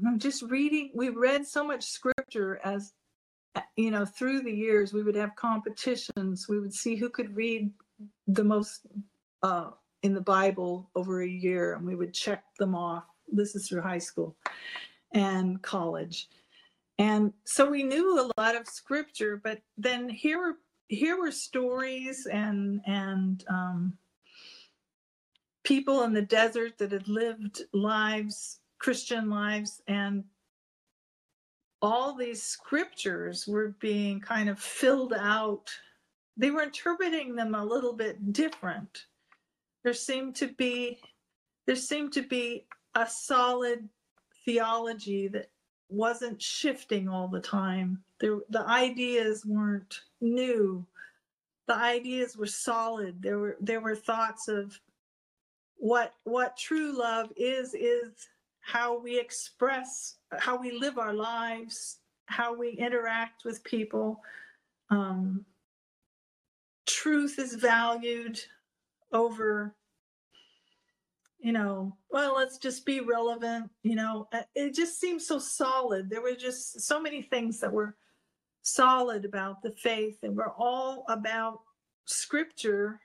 [0.07, 2.93] I'm just reading, we read so much scripture as
[3.77, 4.93] you know through the years.
[4.93, 6.47] We would have competitions.
[6.49, 7.71] We would see who could read
[8.27, 8.87] the most
[9.43, 9.71] uh,
[10.03, 13.05] in the Bible over a year, and we would check them off.
[13.33, 14.37] This is through high school
[15.13, 16.29] and college
[16.99, 20.57] and so we knew a lot of scripture but then here were
[20.89, 23.97] here were stories and and um,
[25.65, 30.25] people in the desert that had lived lives christian lives and
[31.83, 35.71] all these scriptures were being kind of filled out.
[36.37, 39.07] They were interpreting them a little bit different.
[39.85, 40.99] There seemed to be
[41.67, 43.89] there seemed to be a solid
[44.45, 45.51] theology that
[45.89, 48.03] wasn't shifting all the time.
[48.19, 50.87] The ideas weren't new.
[51.67, 53.23] The ideas were solid.
[53.23, 54.79] There were there were thoughts of
[55.77, 58.29] what what true love is is
[58.61, 64.21] how we express, how we live our lives, how we interact with people.
[64.91, 65.45] Um,
[66.87, 68.41] truth is valued
[69.13, 69.75] over
[71.39, 73.71] you know, well, let's just be relevant.
[73.83, 76.09] You know, uh, it just seemed so solid.
[76.11, 77.97] There were just so many things that were
[78.63, 81.61] solid about the faith and were all about
[82.07, 83.01] scripture,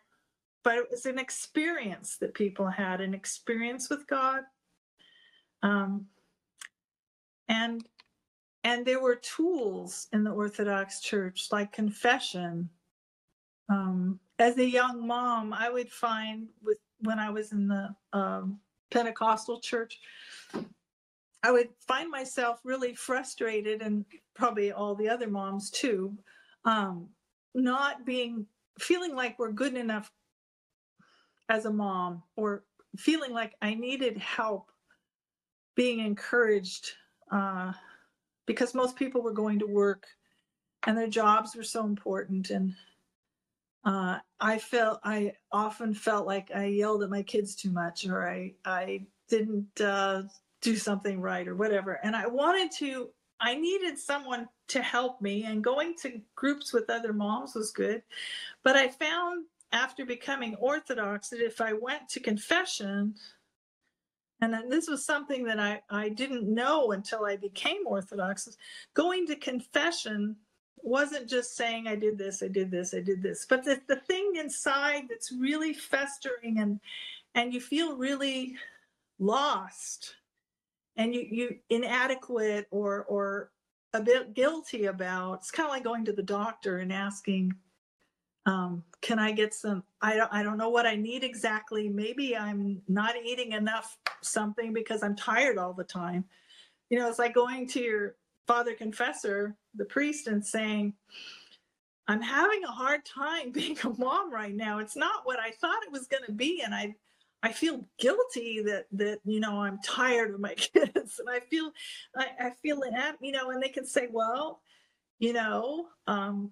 [0.63, 4.43] but it was an experience that people had an experience with God.
[5.61, 6.07] Um,
[7.47, 7.85] and
[8.63, 12.69] and there were tools in the Orthodox Church like confession.
[13.69, 18.59] Um, as a young mom, I would find with when I was in the um,
[18.89, 19.99] Pentecostal church,
[21.43, 26.17] I would find myself really frustrated, and probably all the other moms too,
[26.65, 27.07] um,
[27.55, 28.45] not being
[28.79, 30.11] feeling like we're good enough
[31.49, 32.63] as a mom, or
[32.97, 34.71] feeling like I needed help
[35.75, 36.91] being encouraged
[37.31, 37.73] uh,
[38.45, 40.05] because most people were going to work
[40.85, 42.73] and their jobs were so important and
[43.83, 48.27] uh, I felt I often felt like I yelled at my kids too much, or
[48.27, 50.23] I I didn't uh,
[50.61, 51.99] do something right, or whatever.
[52.03, 53.09] And I wanted to.
[53.39, 58.03] I needed someone to help me, and going to groups with other moms was good.
[58.63, 63.15] But I found after becoming Orthodox that if I went to confession,
[64.41, 68.55] and this was something that I, I didn't know until I became Orthodox,
[68.93, 70.35] going to confession
[70.83, 73.97] wasn't just saying I did this, I did this, I did this, but the, the
[73.97, 76.79] thing inside that's really festering and
[77.35, 78.55] and you feel really
[79.19, 80.15] lost
[80.97, 83.51] and you you inadequate or or
[83.93, 87.53] a bit guilty about it's kind of like going to the doctor and asking
[88.45, 91.89] um, can i get some I don't, I don't know what i need exactly.
[91.89, 96.25] Maybe i'm not eating enough something because i'm tired all the time.
[96.89, 98.15] You know it's like going to your
[98.51, 100.93] father confessor, the priest, and saying,
[102.09, 104.79] I'm having a hard time being a mom right now.
[104.79, 106.61] It's not what I thought it was going to be.
[106.61, 106.93] And I,
[107.41, 111.71] I feel guilty that, that, you know, I'm tired of my kids and I feel,
[112.13, 114.59] I, I feel it, you know, and they can say, well,
[115.19, 116.51] you know, um,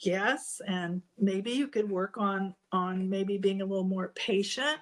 [0.00, 0.62] yes.
[0.66, 4.78] And maybe you could work on, on maybe being a little more patient.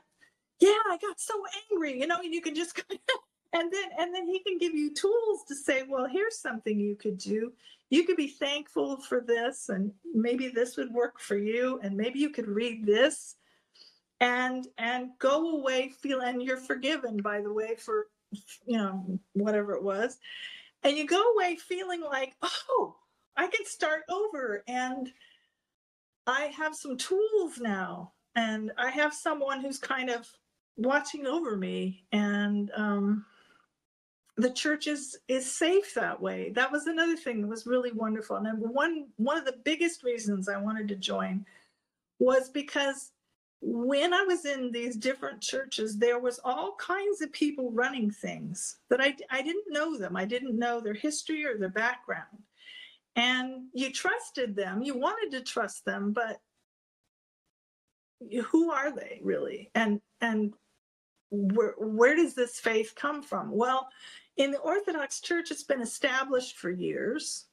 [0.61, 1.35] Yeah, I got so
[1.73, 2.81] angry, you know, and you can just
[3.55, 6.97] and then and then he can give you tools to say well here's something you
[6.97, 7.53] could do.
[7.89, 12.19] You could be thankful for this and maybe this would work for you and maybe
[12.19, 13.37] you could read this
[14.21, 18.09] and and go away feel and you're forgiven by the way for
[18.67, 20.19] you know whatever it was.
[20.83, 22.97] And you go away feeling like oh
[23.37, 25.11] i can start over and
[26.27, 30.29] i have some tools now and i have someone who's kind of
[30.77, 33.25] watching over me and um
[34.37, 36.51] the church is is safe that way.
[36.51, 38.37] That was another thing that was really wonderful.
[38.37, 41.45] And one one of the biggest reasons I wanted to join
[42.19, 43.13] was because
[43.61, 48.79] when I was in these different churches, there was all kinds of people running things
[48.91, 50.17] that I I didn't know them.
[50.17, 52.43] I didn't know their history or their background.
[53.17, 54.83] And you trusted them.
[54.83, 56.41] You wanted to trust them, but
[58.51, 59.71] who are they really?
[59.77, 60.55] And and
[61.31, 63.51] where where does this faith come from?
[63.51, 63.89] Well,
[64.37, 67.47] in the Orthodox Church, it's been established for years.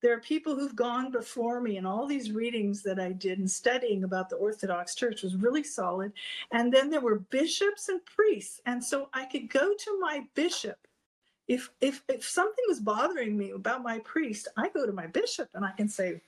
[0.00, 3.50] There are people who've gone before me, and all these readings that I did and
[3.50, 6.12] studying about the Orthodox Church was really solid.
[6.50, 8.60] And then there were bishops and priests.
[8.66, 10.78] And so I could go to my bishop.
[11.46, 15.48] If, if, if something was bothering me about my priest, I go to my bishop
[15.54, 16.20] and I can say,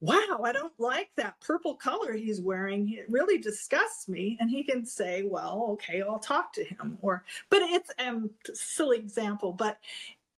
[0.00, 2.92] wow, I don't like that purple color he's wearing.
[2.92, 4.36] It really disgusts me.
[4.40, 6.96] And he can say, well, okay, I'll talk to him.
[7.02, 9.78] Or, but it's a um, silly example, but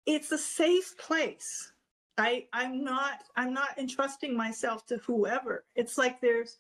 [0.07, 1.73] it's a safe place.
[2.17, 5.65] I, I'm not, I'm not entrusting myself to whoever.
[5.75, 6.57] It's like there's,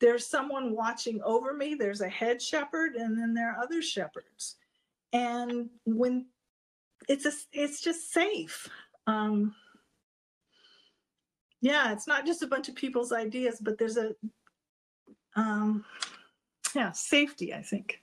[0.00, 1.74] there's someone watching over me.
[1.74, 4.56] There's a head shepherd, and then there are other shepherds.
[5.12, 6.26] And when
[7.08, 8.68] it's a, it's just safe.
[9.06, 9.54] Um,
[11.60, 14.14] yeah it's not just a bunch of people's ideas but there's a
[15.36, 15.84] um
[16.74, 18.00] yeah safety i think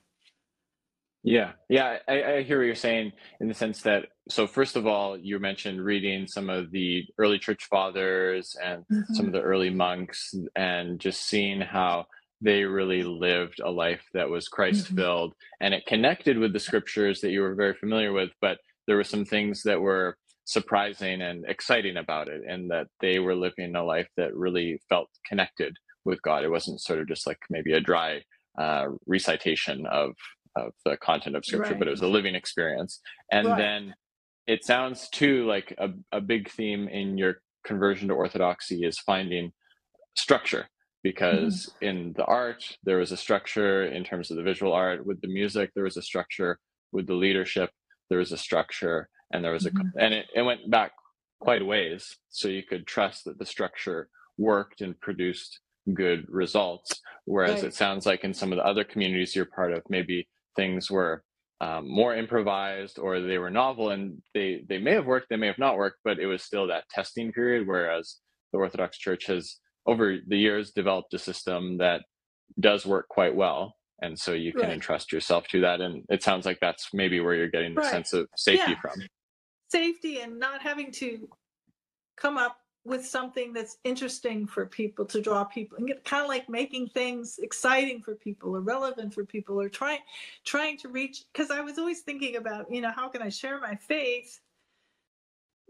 [1.22, 4.86] yeah yeah I, I hear what you're saying in the sense that so first of
[4.86, 9.14] all you mentioned reading some of the early church fathers and mm-hmm.
[9.14, 12.06] some of the early monks and just seeing how
[12.42, 15.64] they really lived a life that was christ filled mm-hmm.
[15.64, 19.04] and it connected with the scriptures that you were very familiar with but there were
[19.04, 23.84] some things that were surprising and exciting about it and that they were living a
[23.84, 27.80] life that really felt connected with god it wasn't sort of just like maybe a
[27.80, 28.22] dry
[28.58, 30.12] uh, recitation of
[30.56, 31.78] of the content of scripture, Right.
[31.80, 33.00] but it was a living experience.
[33.30, 33.58] And Right.
[33.58, 33.94] then
[34.46, 39.52] it sounds too like a, a big theme in your conversion to orthodoxy is finding
[40.16, 40.68] structure
[41.02, 45.20] because in the art there was a structure in terms of the visual art with
[45.20, 46.58] the music there was a structure
[46.92, 47.70] with the leadership
[48.08, 49.92] there was a structure and there was a Mhm.
[50.00, 50.92] and it, it went back
[51.40, 55.60] quite a ways so you could trust that the structure worked and produced
[55.94, 57.64] good results whereas Right.
[57.64, 61.24] it sounds like in some of the other communities you're part of maybe things were
[61.60, 65.48] um, more improvised or they were novel and they they may have worked they may
[65.48, 68.18] have not worked but it was still that testing period whereas
[68.52, 72.02] the orthodox church has over the years developed a system that
[72.60, 74.72] does work quite well and so you can Right.
[74.72, 77.84] entrust yourself to that and it sounds like that's maybe where you're getting the Right.
[77.84, 78.80] sense of safety Yeah.
[78.80, 79.08] from
[79.76, 81.28] Safety and not having to
[82.16, 86.28] come up with something that's interesting for people to draw people and get kind of
[86.28, 89.98] like making things exciting for people or relevant for people or trying
[90.44, 93.60] trying to reach because I was always thinking about, you know, how can I share
[93.60, 94.40] my faith?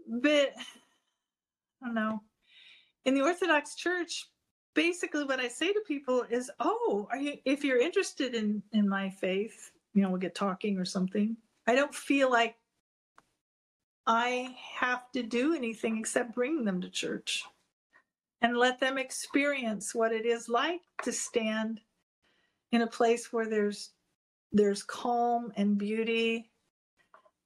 [0.07, 0.53] But
[1.81, 2.21] I don't know.
[3.03, 4.29] In the Orthodox Church,
[4.73, 8.87] basically what I say to people is, "Oh, are you if you're interested in in
[8.87, 11.35] my faith, you know, we'll get talking or something.
[11.65, 12.55] I don't feel like
[14.07, 17.43] I have to do anything except bring them to church
[18.41, 21.81] and let them experience what it is like to stand
[22.71, 23.91] in a place where there's
[24.53, 26.49] there's calm and beauty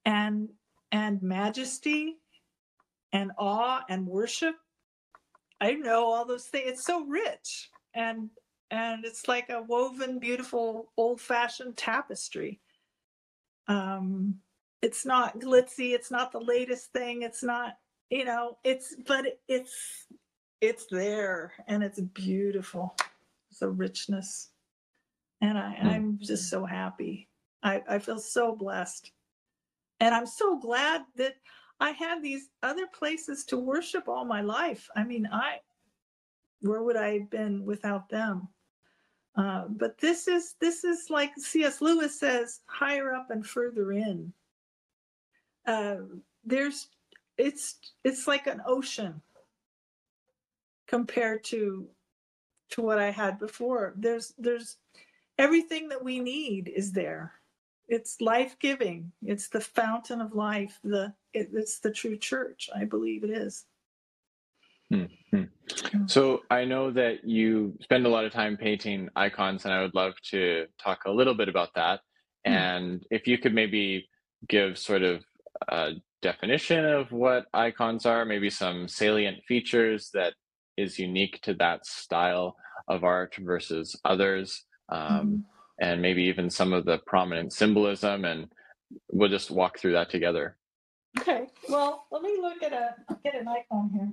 [0.06, 0.50] and
[0.92, 2.18] and majesty
[3.12, 4.56] and awe and worship.
[5.60, 8.30] I know all those things it's so rich and
[8.70, 12.60] and it's like a woven beautiful old fashioned tapestry.
[13.68, 14.36] Um
[14.82, 17.78] it's not glitzy it's not the latest thing it's not
[18.10, 20.08] you know it's but it's
[20.62, 22.96] it's there and it's beautiful.
[23.50, 24.50] It's a richness.
[25.42, 25.88] And i Hmm.
[25.88, 27.28] i'm just so happy.
[27.64, 29.12] I i feel so blessed.
[30.00, 31.36] And i'm so glad that
[31.80, 34.88] i have these other places to worship all my life.
[34.96, 35.60] I mean i
[36.62, 38.48] where would i have been without them?
[39.36, 44.32] Uh, but this is this is like cs lewis says higher up and further in
[45.66, 45.98] uh,
[46.44, 46.88] there's
[47.38, 49.22] it's it's like an ocean
[50.88, 51.88] compared to
[52.72, 53.94] to what I had before.
[53.98, 54.78] There's there's
[55.38, 57.34] everything that we need is there.
[57.88, 59.12] It's life giving.
[59.22, 60.80] It's the fountain of life.
[60.84, 62.70] The it, it's the true church.
[62.76, 63.66] I believe it is.
[66.08, 69.96] So I know that you spend a lot of time painting icons, and I would
[69.96, 72.02] love to talk a little bit about that.
[72.46, 72.54] Hmm.
[72.54, 74.10] And if you could maybe
[74.48, 75.24] give sort of
[75.70, 80.34] a definition of what icons are, maybe some salient features that
[80.78, 82.56] is unique to that style
[82.88, 85.46] of art versus others, um,
[85.80, 88.48] and maybe even some of the prominent symbolism, and
[89.12, 90.58] we'll just walk through that together.
[91.20, 91.48] Okay.
[91.68, 94.12] Well, let me look at a get an icon here.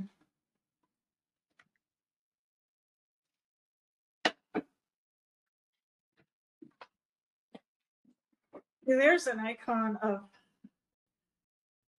[8.99, 10.21] There's an icon of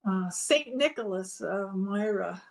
[0.09, 2.41] uh, Saint Nicholas of Myra,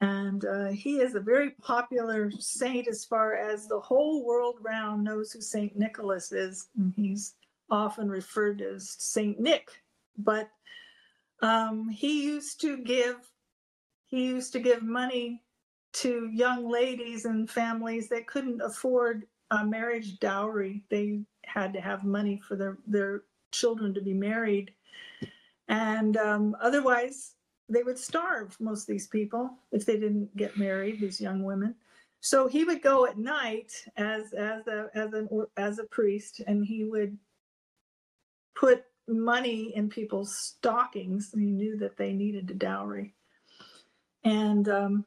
[0.00, 5.04] and uh, he is a very popular saint as far as the whole world round
[5.04, 6.68] knows who Saint Nicholas is.
[6.78, 7.34] And he's
[7.70, 9.70] often referred to as Saint Nick,
[10.16, 10.50] but
[11.42, 13.16] um, he used to give
[14.06, 15.42] he used to give money
[15.92, 20.82] to young ladies and families that couldn't afford a marriage dowry.
[20.88, 24.72] They had to have money for their their children to be married,
[25.70, 27.34] and um, otherwise
[27.68, 28.54] they would starve.
[28.60, 31.00] Most of these people if they didn't get married.
[31.00, 31.74] These young women.
[32.20, 36.66] So he would go at night as as a as an as a priest, and
[36.66, 37.16] he would
[38.54, 41.30] put money in people's stockings.
[41.32, 43.14] He knew that they needed a dowry,
[44.24, 45.04] and um,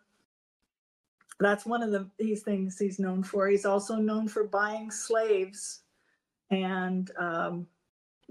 [1.40, 3.48] that's one of the these things he's known for.
[3.48, 5.82] He's also known for buying slaves
[6.50, 7.68] and um,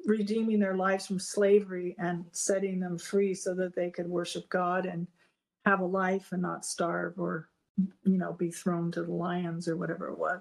[0.07, 4.87] redeeming their lives from slavery and setting them free so that they could worship God
[4.87, 5.07] and
[5.65, 7.49] have a life and not starve or
[8.05, 10.41] you know be thrown to the lions or whatever it was.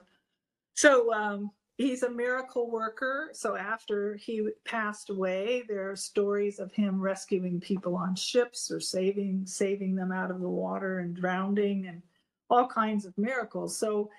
[0.73, 3.29] So um, he's a miracle worker.
[3.33, 8.79] So after he passed away, there are stories of him rescuing people on ships or
[8.79, 12.01] saving saving them out of the water and drowning and
[12.49, 13.77] all kinds of miracles.
[13.77, 14.09] So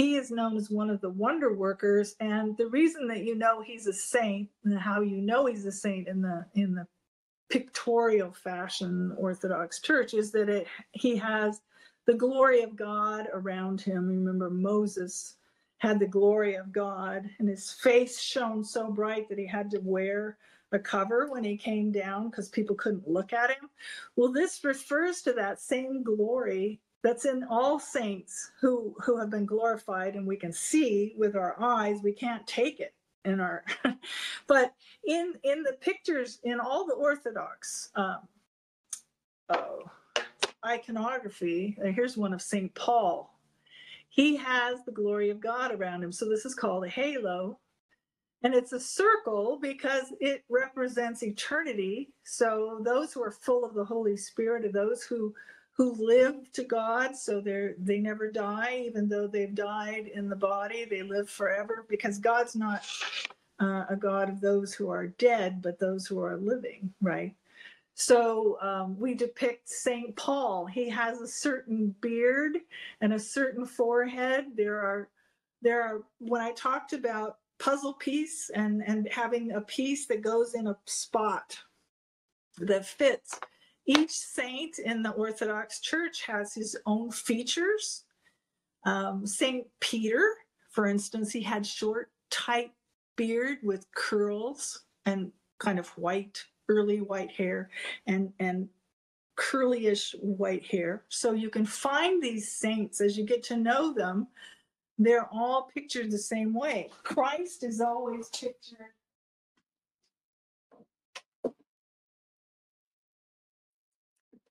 [0.00, 2.16] he is known as one of the wonder workers.
[2.20, 5.72] And the reason that you know he's a saint and how you know he's a
[5.72, 6.86] saint in the in the
[7.50, 11.60] pictorial fashion Orthodox Church is that it he has
[12.06, 14.06] the glory of God around him.
[14.06, 15.36] Remember Moses
[15.76, 19.80] had the glory of God, and his face shone so bright that he had to
[19.80, 20.38] wear
[20.72, 23.68] a cover when he came down because people couldn't look at him.
[24.16, 29.46] Well, this refers to that same glory that's in all saints who who have been
[29.46, 32.94] glorified and we can see with our eyes we can't take it
[33.24, 33.64] in our
[34.46, 34.74] but
[35.06, 38.18] in in the pictures in all the orthodox um,
[39.50, 39.82] oh,
[40.66, 43.30] iconography here's one of saint paul
[44.10, 46.12] he has the glory of God around him.
[46.12, 47.58] So this is called a halo.
[48.42, 52.10] And it's a circle because it represents eternity.
[52.24, 55.34] So those who are full of the Holy Spirit are those who
[55.80, 60.36] who live to God, so they're they never die, even though they've died in the
[60.36, 62.86] body, they live forever because God's not
[63.60, 67.34] uh, a God of those who are dead, but those who are living, right?
[67.94, 70.14] So um, we depict St.
[70.16, 70.66] Paul.
[70.66, 72.58] He has a certain beard
[73.00, 74.48] and a certain forehead.
[74.56, 75.08] There are,
[75.62, 80.52] there are, when I talked about puzzle piece and, and having a piece that goes
[80.52, 81.56] in a spot
[82.58, 83.40] that fits,
[83.90, 88.04] each saint in the Orthodox Church has his own features.
[88.84, 89.66] Um, St.
[89.80, 90.34] Peter,
[90.70, 92.72] for instance, he had short, tight
[93.16, 97.68] beard with curls and kind of white early white hair
[98.06, 98.68] and and
[99.36, 101.02] curlyish white hair.
[101.08, 104.28] So you can find these saints as you get to know them.
[104.98, 106.90] They're all pictured the same way.
[107.02, 108.92] Christ is always pictured.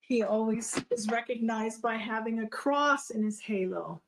[0.10, 4.01] He always is recognized by having a cross in his halo.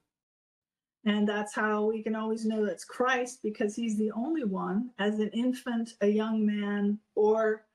[1.05, 5.19] And that's how we can always know that's Christ because he's the only one, as
[5.19, 7.65] an infant, a young man, or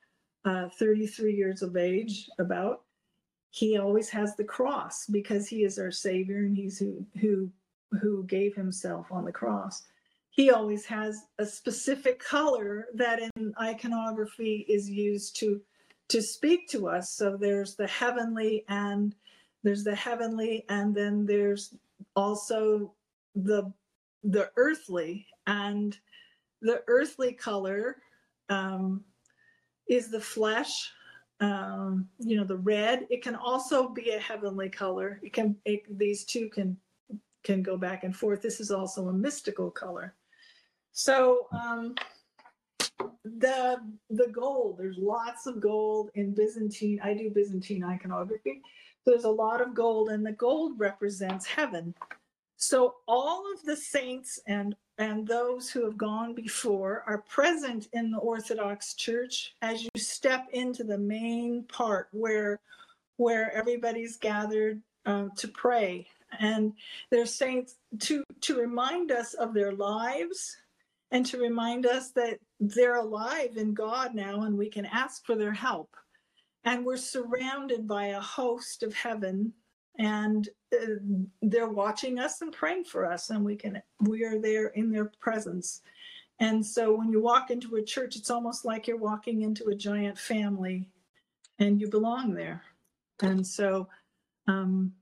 [0.44, 2.82] uh, 33 years of age, about,
[3.50, 7.50] he always has the cross because he is our Savior and he's who who
[8.00, 9.84] who gave himself on the cross.
[10.30, 15.60] He always has a specific color that in iconography is used to
[16.08, 17.12] to speak to us.
[17.12, 19.14] So there's the heavenly and
[19.62, 21.74] there's the heavenly and then there's
[22.14, 22.92] also
[23.34, 23.72] the
[24.24, 25.26] the earthly.
[25.46, 25.96] And
[26.62, 27.98] the earthly color
[28.48, 29.04] um,
[29.88, 30.90] is the flesh
[31.40, 33.06] um, you know the red.
[33.10, 35.20] It can also be a heavenly color.
[35.22, 36.76] It can it, these two can
[37.42, 38.42] can go back and forth.
[38.42, 40.14] This is also a mystical color.
[40.92, 41.94] So um,
[43.24, 43.80] the
[44.10, 48.62] the gold there's lots of gold in byzantine i do byzantine iconography
[49.06, 51.94] so there's a lot of gold and the gold represents heaven.
[52.56, 58.10] So all of the saints and and those who have gone before are present in
[58.10, 62.58] the Orthodox Church as you step into the main part where
[63.16, 66.08] where everybody's gathered uh, to pray.
[66.40, 66.72] And
[67.10, 70.56] they're saints to to remind us of their lives
[71.12, 75.34] and to remind us that they're alive in God now and we can ask for
[75.34, 75.94] their help.
[76.64, 79.52] And we're surrounded by a host of heaven
[79.98, 80.96] and uh,
[81.42, 85.10] they're watching us and praying for us and we can we are there in their
[85.20, 85.82] presence.
[86.38, 89.74] And so when you walk into a church it's almost like you're walking into a
[89.74, 90.88] giant family
[91.58, 92.62] and you belong there.
[93.22, 93.88] And so
[94.48, 94.92] um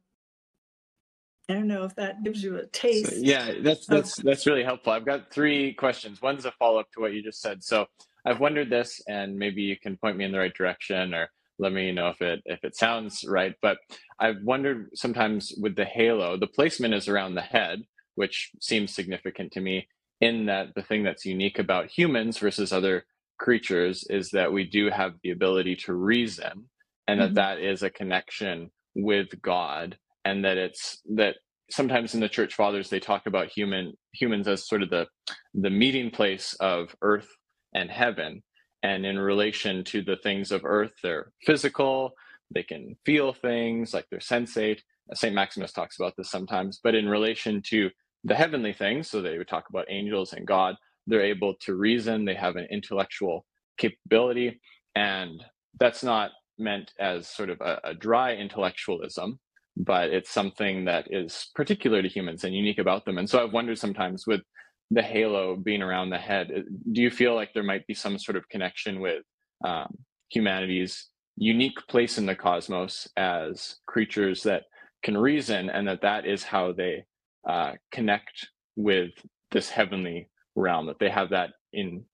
[1.49, 4.65] i don't know if that gives you a taste so, yeah that's that's that's really
[4.65, 4.93] helpful.
[4.93, 6.23] I've got three questions.
[6.23, 7.63] One's a follow-up to what you just said.
[7.63, 7.87] So
[8.25, 11.29] i've wondered this and maybe you can point me in the right direction or
[11.59, 13.79] let me know if it if it sounds right but
[14.19, 17.83] i've wondered sometimes with the halo the placement is around the head
[18.17, 19.87] which seems significant to me
[20.21, 23.05] in that the thing that's unique about humans versus other
[23.39, 26.69] creatures is that we do have the ability to reason
[27.07, 27.35] and that, mm-hmm.
[27.35, 31.37] that is a connection with god and that it's that
[31.71, 35.07] sometimes in the church fathers they talk about human humans as sort of the
[35.55, 37.29] the meeting place of earth
[37.75, 38.43] and heaven
[38.85, 42.13] and in relation to the things of earth, they're physical,
[42.55, 44.81] they can feel things like they're sensate.
[45.15, 45.35] St.
[45.35, 47.89] Maximus talks about this sometimes, but in relation to
[48.25, 52.27] the heavenly things, so they would talk about angels and God, they're able to reason,
[52.27, 53.47] they have an intellectual
[53.79, 54.61] capability,
[54.95, 55.43] and
[55.81, 59.39] that's not meant as sort of a, a dry intellectualism,
[59.77, 63.19] but it's something that is particular to humans and unique about them.
[63.19, 64.43] And so I've wondered sometimes with
[64.91, 66.51] the halo being around the head.
[66.55, 66.61] Uh,
[66.93, 69.25] do you feel like there might be some sort of connection with
[69.65, 69.97] um,
[70.31, 74.65] humanity's unique place in the cosmos as creatures that
[75.03, 77.05] can reason, and that that is how they
[77.49, 79.11] uh, connect with
[79.51, 80.87] this heavenly realm?
[80.87, 82.05] That they have that in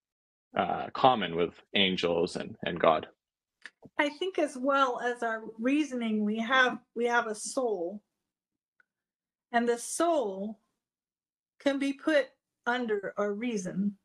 [0.56, 3.06] uh, common with angels and and God.
[3.98, 8.00] I think as well as our reasoning, we have we have a soul,
[9.52, 10.58] and the soul
[11.58, 12.28] can be put
[12.66, 13.96] under our reason.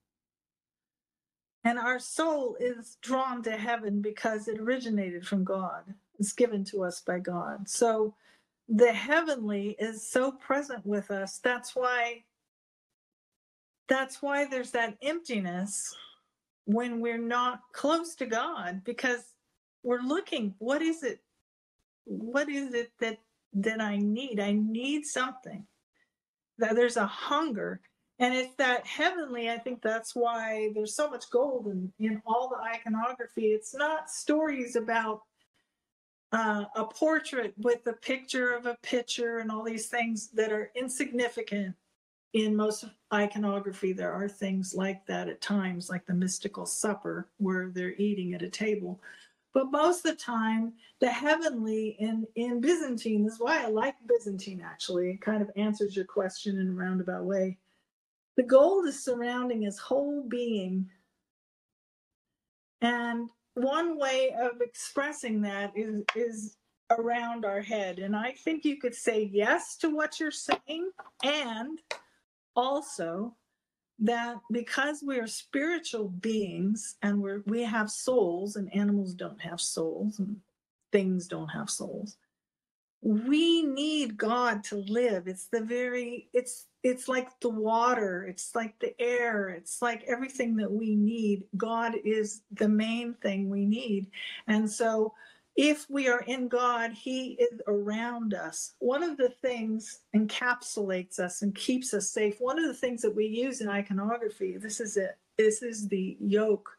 [1.63, 5.83] And our soul is drawn to heaven because it originated from God.
[6.19, 7.67] It's given to us by God.
[7.67, 8.13] So
[8.69, 11.39] the heavenly is so present with us.
[11.39, 12.23] That's why
[13.87, 15.95] that's why there's that emptiness
[16.65, 19.34] when we're not close to God because
[19.85, 21.19] we're looking what is it
[22.05, 23.19] what is it that
[23.55, 24.39] that I need?
[24.39, 25.65] I need something.
[26.57, 27.81] That there's a hunger
[28.17, 32.47] and it's that heavenly i think that's why there's so much gold in, in all
[32.47, 35.19] the iconography it's not stories about
[36.31, 40.71] uh, a portrait with a picture of a picture and all these things that are
[40.75, 41.75] insignificant
[42.31, 47.69] in most iconography there are things like that at times like the mystical supper where
[47.73, 49.01] they're eating at a table
[49.55, 54.61] but most of the time the heavenly in in byzantine is why i like byzantine
[54.63, 57.57] actually it kind of answers your question in a roundabout way
[58.35, 60.89] the gold is surrounding his whole being.
[62.81, 66.57] And one way of expressing that is, is
[66.91, 67.99] around our head.
[67.99, 70.91] And I think you could say yes to what you're saying,
[71.23, 71.79] and
[72.55, 73.33] also
[73.99, 79.61] that because we are spiritual beings and we're we have souls and animals don't have
[79.61, 80.37] souls and
[80.91, 82.17] things don't have souls
[83.05, 85.27] we need god to live.
[85.27, 90.55] It's the very it's it's like the water it's like the air it's like everything
[90.57, 91.43] that we need.
[91.55, 94.07] God is the main thing we need.
[94.47, 95.13] And so
[95.55, 101.41] if we are in god he is around us one of the things encapsulates us
[101.41, 104.97] and keeps us safe one of the things that we use in iconography this is
[104.97, 106.69] it this is the yolk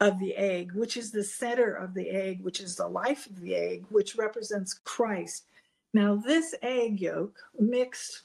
[0.00, 3.40] of the egg, which is the center of the egg, which is the life of
[3.40, 5.46] the egg, which represents Christ.
[5.92, 8.22] Now, this egg yolk mixed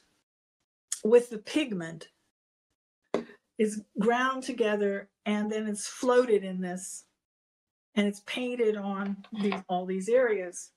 [1.04, 2.10] with the pigment
[3.58, 7.06] is ground together and then it's floated in this
[7.96, 10.72] and it's painted on these, all these areas.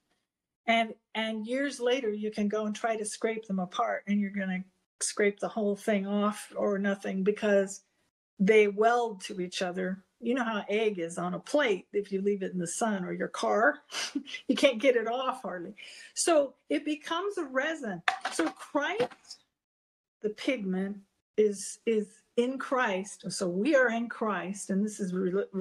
[0.66, 4.30] And and years later you can go and try to scrape them apart and you're
[4.30, 7.82] going to scrape the whole thing off or nothing because
[8.38, 10.02] they weld to each other.
[10.20, 11.86] You know how egg is on a plate.
[11.92, 13.78] If you leave it in the sun or your car
[14.48, 15.74] you can't get it off hardly.
[16.14, 18.02] So it becomes a resin.
[18.32, 19.44] So christ
[20.22, 20.98] the pigment
[21.36, 25.14] is is in christ so we are in christ and this is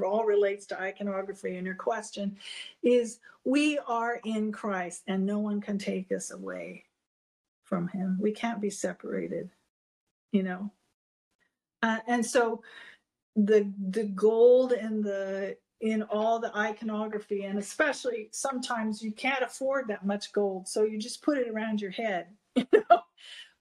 [0.03, 2.35] all relates to iconography and your question
[2.83, 6.83] is we are in christ and no one can take us away
[7.65, 8.17] from him.
[8.21, 9.49] We can't be separated
[10.31, 10.69] you know?
[11.81, 12.61] Uh, and so
[13.35, 19.87] the the gold and the in all the iconography and especially sometimes you can't afford
[19.87, 23.01] that much gold so you just put it around your head you know?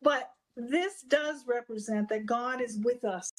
[0.02, 3.30] But this does represent that god is with us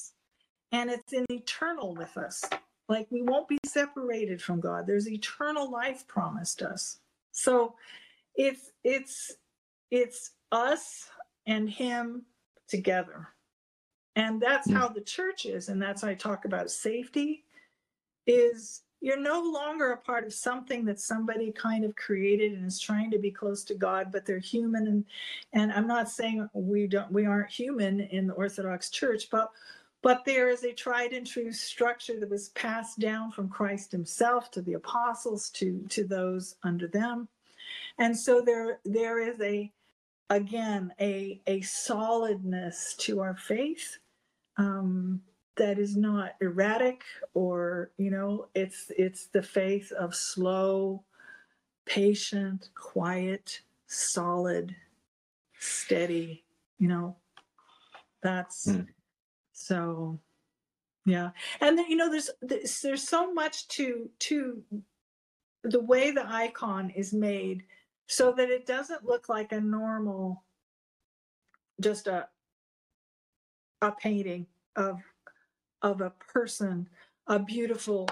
[0.72, 2.44] and it's an eternal with us.
[2.88, 4.86] Like we won't be separated from god.
[4.86, 6.98] There's eternal life promised us.
[7.32, 7.74] So
[8.34, 9.36] it's it's
[9.90, 11.08] it's us
[11.46, 12.24] and him
[12.68, 13.28] together.
[14.16, 14.76] And that's hmm.
[14.76, 15.68] how the church is.
[15.68, 17.44] And that's how I talk about safety
[18.26, 22.80] is you're no longer a part of something that somebody kind of created and is
[22.80, 24.88] trying to be close to God, but they're human.
[24.88, 25.04] And
[25.52, 29.52] and I'm not saying we don't we aren't human in the Orthodox Church, but
[30.02, 34.50] but there is a tried and true structure that was passed down from Christ himself
[34.50, 37.28] to the apostles to to those under them.
[38.00, 39.70] And so there there is a
[40.30, 44.00] again a a solidness to our faith
[44.56, 45.20] um,
[45.56, 47.02] that is not erratic
[47.34, 51.02] or you know it's it's the faith of slow
[51.86, 54.74] patient quiet solid
[55.58, 56.44] steady
[56.78, 57.16] you know
[58.22, 58.86] that's mm.
[59.52, 60.18] so
[61.04, 61.30] yeah
[61.60, 64.62] and then you know there's there's so much to to
[65.62, 67.62] the way the icon is made
[68.08, 70.42] so that it doesn't look like a normal
[71.80, 72.28] just a
[73.82, 75.00] a painting of
[75.86, 76.88] of a person,
[77.26, 78.08] a beautiful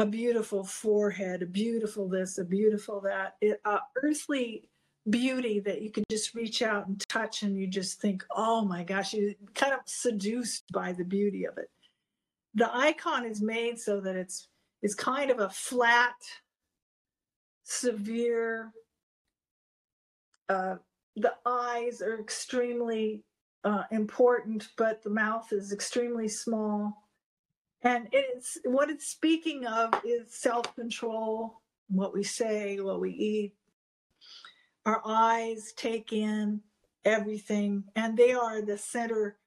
[0.00, 4.68] a beautiful forehead, a beautiful this, a beautiful that, it, uh, earthly
[5.10, 8.84] beauty that you can just reach out and touch and you just think, oh my
[8.84, 11.68] gosh, you're kind of seduced by the beauty of it.
[12.54, 14.46] The icon is made so that it's
[14.82, 16.14] it's kind of a flat,
[17.64, 18.72] severe.
[20.48, 20.76] Uh,
[21.16, 23.24] the eyes are extremely
[23.64, 27.07] uh, important, but the mouth is extremely small.
[27.82, 33.54] And it's what it's speaking of is self control, what we say, what we eat.
[34.84, 36.60] Our eyes take in
[37.04, 39.38] everything, and they are the center.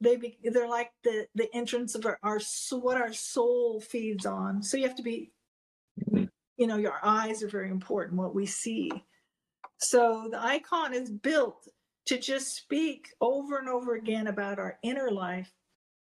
[0.00, 2.40] They be, they're like the the entrance of our, our
[2.72, 4.62] what our soul feeds on.
[4.62, 5.32] So you have to be,
[6.10, 6.30] Mhm.
[6.56, 8.18] you know, your eyes are very important.
[8.18, 8.90] What we see.
[9.78, 11.68] So the icon is built
[12.06, 15.52] to just speak over and over again about our inner life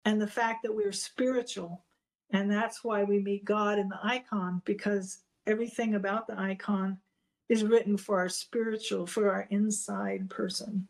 [0.06, 1.84] and the fact that we're spiritual.
[2.30, 6.98] And that's why we meet God in the icon because everything about the icon
[7.48, 10.88] is written for our spiritual, for our inside person.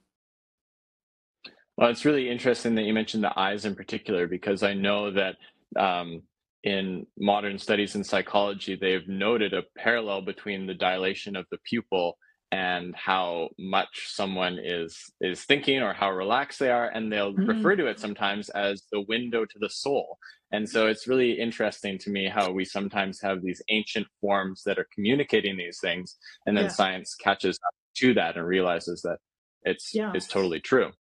[1.77, 5.37] Well, it's really interesting that you mentioned the eyes in particular because I know that
[5.79, 6.23] um,
[6.63, 12.17] in modern studies in psychology, they've noted a parallel between the dilation of the pupil
[12.53, 17.49] and how much someone is is thinking or how relaxed they are and they'll Mhm.
[17.49, 20.19] refer to it sometimes as the window to the soul
[20.53, 24.79] and so it's really interesting to me how we sometimes have these ancient forms that
[24.79, 26.17] are communicating these things
[26.47, 26.71] and then Yeah.
[26.71, 29.19] science catches up to that and realizes that
[29.63, 30.13] it's Yeah.
[30.15, 30.93] it's totally true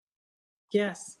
[0.72, 1.18] Yes.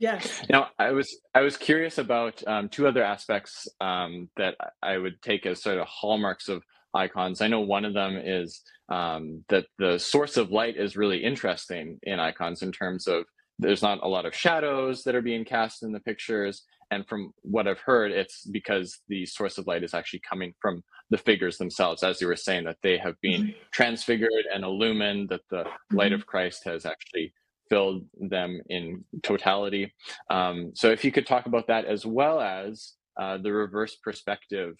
[0.00, 0.44] Yes.
[0.48, 5.20] now, I was I was curious about um, two other aspects um, that I would
[5.22, 6.62] take as sort of hallmarks of
[6.94, 7.40] icons.
[7.40, 11.98] I know one of them is um, that the source of light is really interesting
[12.02, 13.24] in icons in terms of
[13.58, 17.32] there's not a lot of shadows that are being cast in the pictures, and from
[17.42, 21.58] what I've heard, it's because the source of light is actually coming from the figures
[21.58, 26.12] themselves, as you were saying, that they have been transfigured and illumined, that the light
[26.12, 27.32] of Christ has actually
[27.68, 29.92] filled them in totality.
[30.30, 34.76] Um, so if you could talk about that as well as uh, the reverse perspective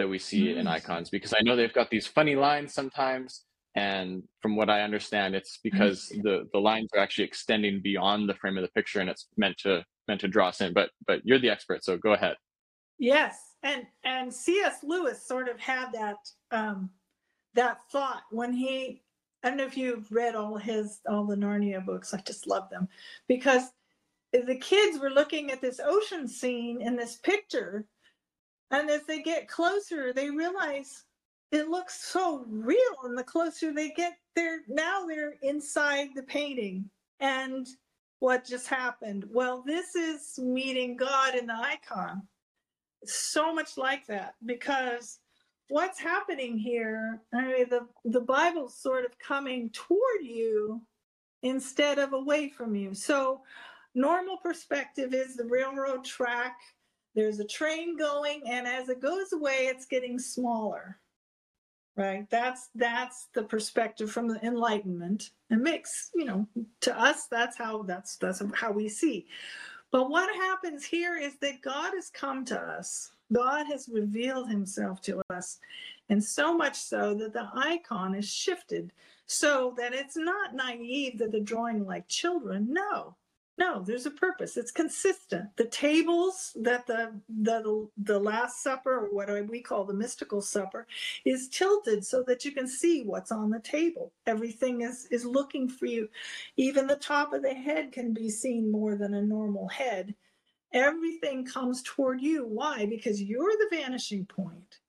[0.00, 0.70] that we see in Mm.
[0.70, 3.44] icons, because I know they've got these funny lines sometimes.
[3.76, 8.34] And from what I understand, it's because the, the lines are actually extending beyond the
[8.34, 10.72] frame of the picture, and it's meant to meant to draw us in.
[10.72, 12.34] But but you're the expert, so go ahead.
[12.98, 13.36] Yes.
[13.62, 14.78] And and C.S.
[14.82, 16.16] Lewis sort of had that
[16.50, 16.90] um
[17.54, 19.02] that thought when he
[19.44, 22.12] I don't know if you've read all his all the Narnia books.
[22.12, 22.88] I just love them
[23.28, 23.70] because
[24.32, 27.86] the kids were looking at this ocean scene in this picture,
[28.70, 31.04] and as they get closer, they realize
[31.52, 32.78] it looks so real.
[33.04, 36.88] And the closer they get, they're now they're inside the painting.
[37.18, 37.66] And
[38.20, 39.24] what just happened?
[39.30, 42.22] Well, this is meeting God in the icon.
[43.04, 45.18] So much like that because
[45.68, 47.20] what's happening here?
[47.34, 50.82] I mean, the the Bible's sort of coming toward you
[51.42, 52.94] instead of away from you.
[52.94, 53.40] So,
[53.94, 56.56] normal perspective is the railroad track.
[57.14, 60.98] There's a train going, and as it goes away, it's getting smaller.
[61.96, 62.28] Right.
[62.30, 65.30] That's that's the perspective from the Enlightenment.
[65.50, 66.46] It makes you know
[66.82, 69.26] to us that's how that's that's how we see.
[69.90, 73.10] But what happens here is that God has come to us.
[73.32, 75.58] God has revealed himself to us.
[76.08, 78.92] And so much so that the icon is shifted
[79.26, 82.66] so that it's not naive that they're drawing like children.
[82.68, 83.14] No,
[83.60, 84.56] no, there's a purpose.
[84.56, 85.56] It's consistent.
[85.56, 90.86] The tables that the the the Last Supper, or what we call the mystical supper,
[91.26, 94.12] is tilted so that you can see what's on the table.
[94.26, 96.08] Everything is is looking for you.
[96.56, 100.14] Even the top of the head can be seen more than a normal head.
[100.72, 102.46] Everything comes toward you.
[102.46, 102.86] Why?
[102.86, 104.80] Because you're the vanishing point,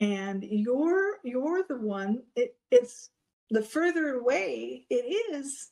[0.00, 2.22] and you're you're the one.
[2.36, 3.10] It, it's
[3.50, 5.70] the further away it is,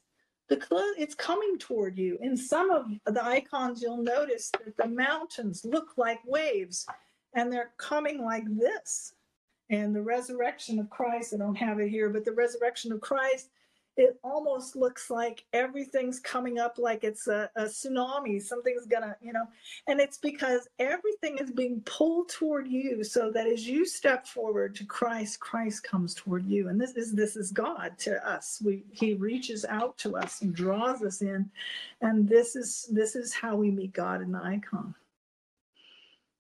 [0.49, 2.19] the clo- it's coming toward you.
[2.21, 6.87] In some of the icons, you'll notice that the mountains look like waves,
[7.35, 9.15] and they're coming like this.
[9.71, 13.49] And the resurrection of Christ, I don't have it here, but the resurrection of Christ,
[13.97, 18.43] it almost looks like everything's coming up like it's a, a tsunami.
[18.43, 19.47] Something's gonna, you know,
[19.87, 24.75] and it's because everything is being pulled toward you so that as you step forward
[24.77, 26.69] to Christ, Christ comes toward you.
[26.69, 28.61] And this is this is God to us.
[28.65, 31.49] We he reaches out to us and draws us in.
[32.01, 34.95] And this is this is how we meet God in the icon.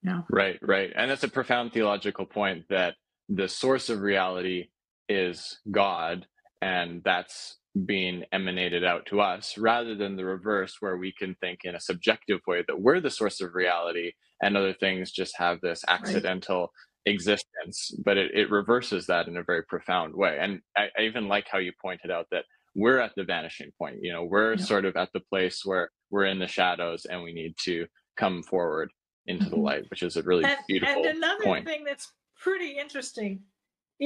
[0.02, 0.22] Yeah.
[0.28, 0.92] Right, right.
[0.94, 2.96] And that's a profound theological point that
[3.28, 4.68] the source of reality
[5.08, 6.26] is God,
[6.64, 11.60] and that's being emanated out to us rather than the reverse, where we can think
[11.64, 14.12] in a subjective way that we're the source of reality
[14.42, 16.72] and other things just have this accidental
[17.06, 17.92] existence.
[18.04, 20.38] But it, it reverses that in a very profound way.
[20.40, 22.44] And I, I even like how you pointed out that
[22.74, 23.98] we're at the vanishing point.
[24.00, 24.64] You know, we're Yeah.
[24.64, 27.86] sort of at the place where we're in the shadows and we need to
[28.16, 28.90] come forward
[29.26, 29.64] into the Mhm.
[29.64, 31.66] light, which is a really And, beautiful and another point.
[31.66, 33.42] thing that's pretty interesting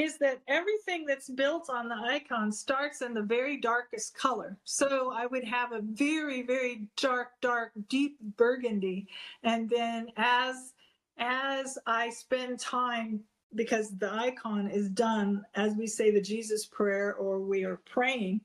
[0.01, 4.57] is that everything that's built on the icon starts in the very darkest color.
[4.65, 9.09] So I would have a very, very dark, dark, deep burgundy.
[9.43, 10.73] And then as
[11.19, 13.21] as I spend time
[13.57, 18.41] because the icon is done as we say the Jesus prayer or we are praying,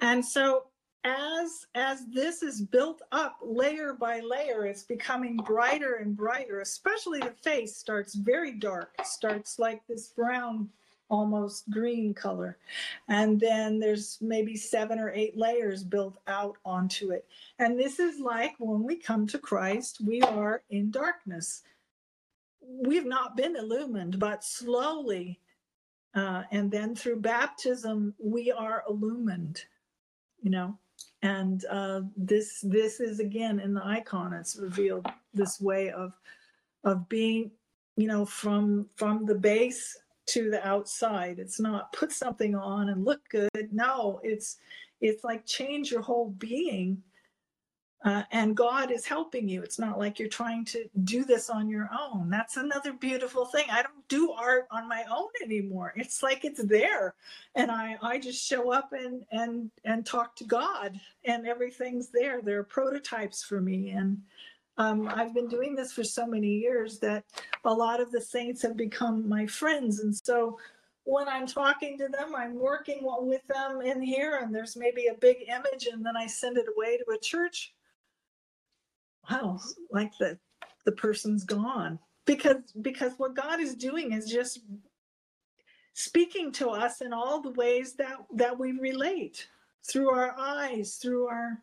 [0.00, 0.67] And so
[1.08, 7.20] as as this is built up layer by layer, it's becoming brighter and brighter, especially
[7.20, 10.68] the face starts very dark, starts like this brown
[11.10, 12.58] almost green color.
[13.08, 17.26] And then there's maybe seven or eight layers built out onto it.
[17.58, 21.62] And this is like when we come to Christ, we are in darkness.
[22.60, 25.40] We've not been illumined, but slowly,
[26.14, 29.64] uh, and then through baptism, we are illumined,
[30.42, 30.76] you know.
[31.22, 34.32] And uh, this this is again in the icon.
[34.32, 36.12] It's revealed this way of
[36.84, 37.50] of being,
[37.96, 41.38] you know, from from the base to the outside.
[41.38, 43.68] It's not put something on and look good.
[43.72, 44.58] No, it's
[45.00, 47.02] it's like change your whole being.
[48.04, 49.62] Uh, and God is helping you.
[49.62, 52.30] It's not like you're trying to do this on your own.
[52.30, 53.64] That's another beautiful thing.
[53.70, 55.92] I don't do art on my own anymore.
[55.96, 57.14] It's like it's there,
[57.56, 62.40] and I I just show up and and and talk to God, and everything's there.
[62.40, 64.18] There are prototypes for me, and
[64.76, 67.24] um, I've been doing this for so many years that
[67.64, 69.98] a lot of the saints have become my friends.
[69.98, 70.56] And so
[71.02, 75.14] when I'm talking to them, I'm working with them in here, and there's maybe a
[75.14, 77.74] big image, and then I send it away to a church.
[79.30, 79.60] Wow,
[79.90, 80.38] like the
[80.84, 84.60] the person's gone because because what God is doing is just
[85.94, 89.48] speaking to us in all the ways that that we relate
[89.86, 91.62] through our eyes, through our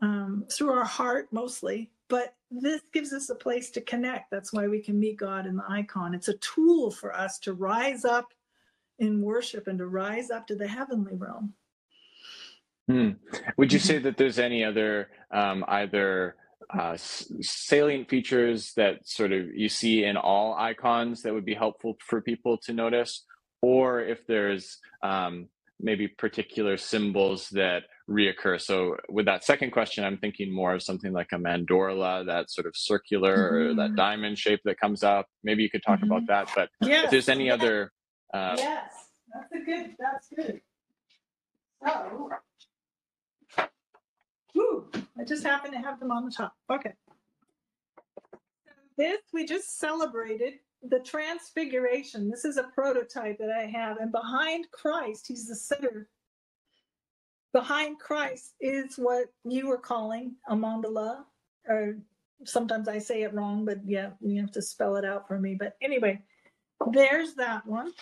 [0.00, 4.30] um, through our heart mostly, but this gives us a place to connect.
[4.30, 6.14] That's why we can meet God in the icon.
[6.14, 8.32] It's a tool for us to rise up
[8.98, 11.54] in worship and to rise up to the heavenly realm.
[12.88, 13.10] Hmm.
[13.56, 16.36] Would you say that there's any other um, either
[16.78, 21.96] uh, salient features that sort of you see in all icons that would be helpful
[22.06, 23.24] for people to notice,
[23.60, 25.48] or if there's um,
[25.78, 28.60] maybe particular symbols that reoccur.
[28.60, 32.66] So with that second question, I'm thinking more of something like a mandorla, that sort
[32.66, 33.54] of circular mm-hmm.
[33.54, 33.96] or that mm-hmm.
[33.96, 35.26] diamond shape that comes up.
[35.42, 36.12] Maybe you could talk mm-hmm.
[36.12, 36.48] about that.
[36.54, 37.04] But yes.
[37.04, 37.54] if there's any yes.
[37.54, 37.92] other
[38.32, 38.92] uh, Yes,
[39.34, 40.60] that's a good that's good.
[41.84, 42.30] So
[44.56, 46.54] I just happen to have them on the top.
[46.70, 46.92] Okay.
[48.96, 52.28] This we just celebrated the transfiguration.
[52.28, 53.98] This is a prototype that I have.
[53.98, 56.08] And behind Christ, he's the center.
[57.52, 61.24] Behind Christ is what you were calling a mandala,
[61.68, 61.98] or
[62.44, 65.54] sometimes I say it wrong, but yeah, you have to spell it out for me.
[65.54, 66.20] But anyway,
[66.90, 67.92] there's that one.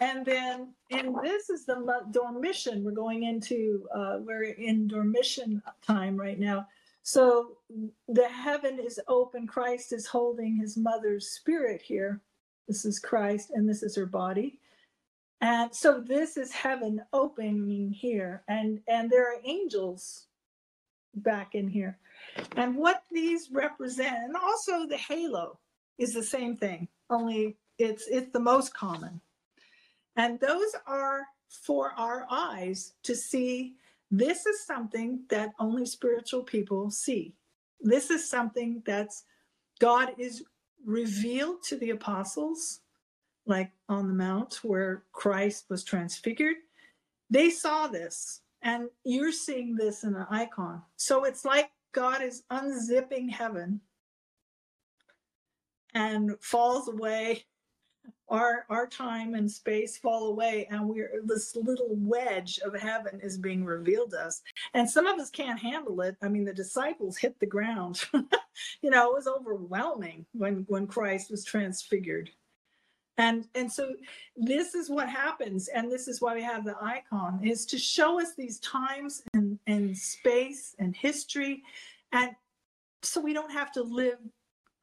[0.00, 1.76] And then, and this is the
[2.12, 2.82] dormition.
[2.82, 6.66] We're going into, uh, we're in dormition time right now.
[7.02, 7.56] So
[8.08, 9.46] the heaven is open.
[9.46, 12.20] Christ is holding his mother's spirit here.
[12.68, 14.60] This is Christ, and this is her body.
[15.40, 20.26] And so this is heaven opening here, and and there are angels
[21.14, 21.96] back in here.
[22.56, 25.58] And what these represent, and also the halo
[25.96, 29.20] is the same thing, only it's it's the most common.
[30.18, 33.76] And those are for our eyes to see
[34.10, 37.34] this is something that only spiritual people see.
[37.80, 39.24] This is something that's
[39.78, 40.42] God is
[40.84, 42.80] revealed to the apostles,
[43.46, 46.56] like on the Mount where Christ was transfigured.
[47.30, 50.82] They saw this, and you're seeing this in an icon.
[50.96, 53.80] So it's like God is unzipping heaven
[55.94, 57.44] and falls away
[58.28, 63.38] our our time and space fall away and we're this little wedge of heaven is
[63.38, 64.42] being revealed to us.
[64.74, 66.16] And some of us can't handle it.
[66.22, 68.04] I mean the disciples hit the ground.
[68.82, 72.28] You know it was overwhelming when when christ was transfigured.
[73.16, 73.94] And and so
[74.36, 78.20] this is what happens and this is why we have the icon is to show
[78.20, 81.62] us these times and and space and history
[82.12, 82.30] and
[83.02, 84.18] so we don't have to live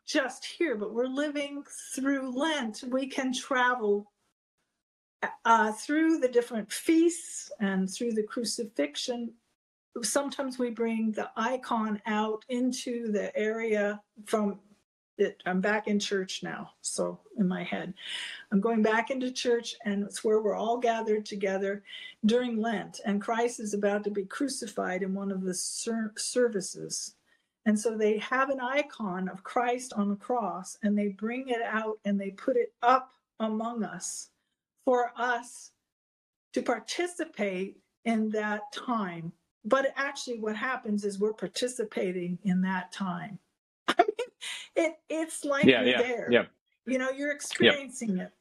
[0.05, 2.83] just here, but we're living through Lent.
[2.87, 4.11] We can travel
[5.43, 9.33] uh, through the different feasts and through the crucifixion.
[10.03, 14.59] Sometimes we bring the icon out into the area from
[15.17, 15.41] it.
[15.45, 17.93] I'm back in church now, so in my head,
[18.51, 21.81] I'm going back into church, and it's where we're all gathered together
[22.25, 22.99] during Lent.
[23.05, 27.15] And Christ is about to be crucified in one of the ser- services
[27.65, 31.61] and so they have an icon of Christ on the cross and they bring it
[31.63, 34.29] out and they put it up among us
[34.85, 35.71] for us
[36.53, 39.31] to participate in that time.
[39.65, 43.39] But actually, what happens is we're participating in that time.
[43.87, 44.27] I mean,
[44.75, 46.27] it, it's like yeah, you're yeah, there.
[46.31, 46.43] Yeah.
[46.85, 48.31] You know, you're experiencing it.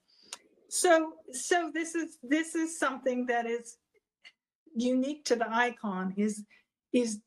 [0.69, 3.79] So, so this is this is something that is
[4.77, 6.45] unique to the icon is
[6.93, 7.21] is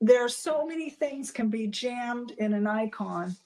[0.00, 3.36] there are so many things can be jammed in an icon.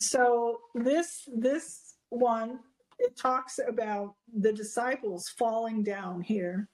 [0.00, 2.60] So this this one
[2.98, 6.68] it talks about the disciples falling down here.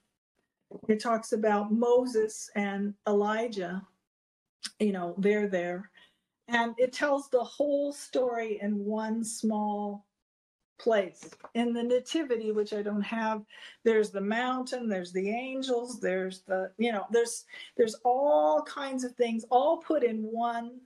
[0.87, 3.83] It talks about Moses and Elijah.
[4.79, 5.91] You know, they're there.
[6.49, 10.05] And it tells the whole story in one small
[10.79, 11.31] place.
[11.55, 13.43] In the nativity, which I don't have,
[13.85, 17.45] there's the mountain, there's the angels, there's the, you know, there's
[17.77, 20.81] there's all kinds of things all put in one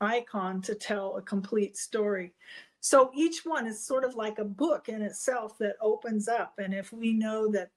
[0.00, 2.32] icon to tell a complete story.
[2.80, 6.54] So each one is sort of like a book in itself that opens up.
[6.58, 7.70] And if we know that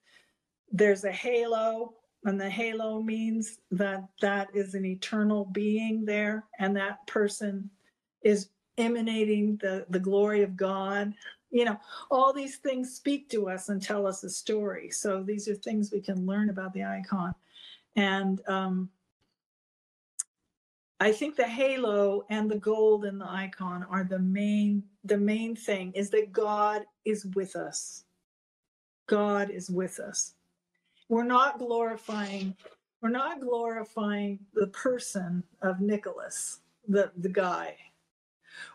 [0.72, 1.94] there's a halo,
[2.24, 7.70] and the halo means that that is an eternal being there, and that person
[8.24, 11.14] is emanating the, the glory of God.
[11.56, 11.80] You know,
[12.12, 14.90] all these things speak to us and tell us a story.
[14.90, 17.34] So these are things we can learn about the icon.
[17.96, 18.90] And um,
[21.00, 25.56] I think the halo and the gold in the icon are the main the main
[25.56, 28.04] thing is that God is with us.
[29.08, 30.34] God is with us.
[31.08, 32.54] We're not glorifying
[33.02, 37.78] we're not glorifying the person of Nicholas, the the guy.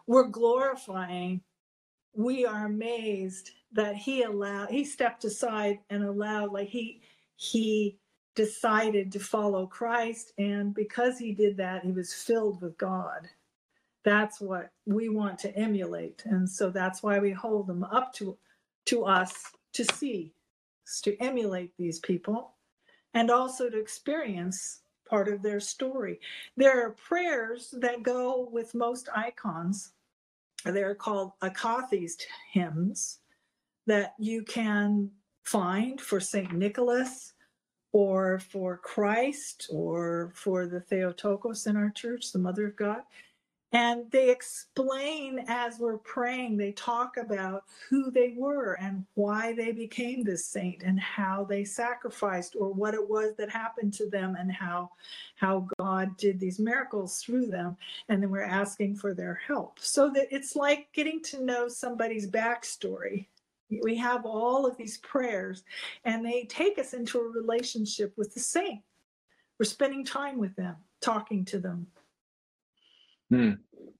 [0.07, 1.43] We're glorifying
[2.15, 7.01] we are amazed that he allowed he stepped aside and allowed like he
[7.37, 7.99] he
[8.35, 10.33] decided to follow Christ.
[10.39, 13.29] And because he did that, he was filled with God.
[14.05, 16.23] That's what we want to emulate.
[16.25, 18.39] And so that's why we hold them up to,
[18.87, 19.35] to us
[19.75, 20.33] to see,
[21.03, 22.55] to emulate these people
[23.15, 26.21] and also to experience part of their story.
[26.57, 29.93] There are prayers that go with most icons.
[30.65, 33.19] They're called Akathist hymns
[33.87, 35.11] that you can
[35.45, 36.53] find for St.
[36.53, 37.33] Nicholas
[37.93, 43.03] or for Christ or for the Theotokos in our church, the Mother of God.
[43.73, 49.71] And they explain as we're praying, they talk about who they were and why they
[49.71, 54.37] became this saint and how they sacrificed or what it was that happened to them
[54.39, 54.91] and how,
[55.37, 57.77] how God did these miracles through them.
[58.09, 59.79] And then we're asking for their help.
[59.79, 63.27] So that it's like getting to know somebody's backstory
[63.83, 65.63] we have all of these prayers,
[66.05, 68.83] and they take us into a relationship with the saint.
[69.59, 71.87] We're spending time with them, talking to them.
[73.31, 73.53] Hmm.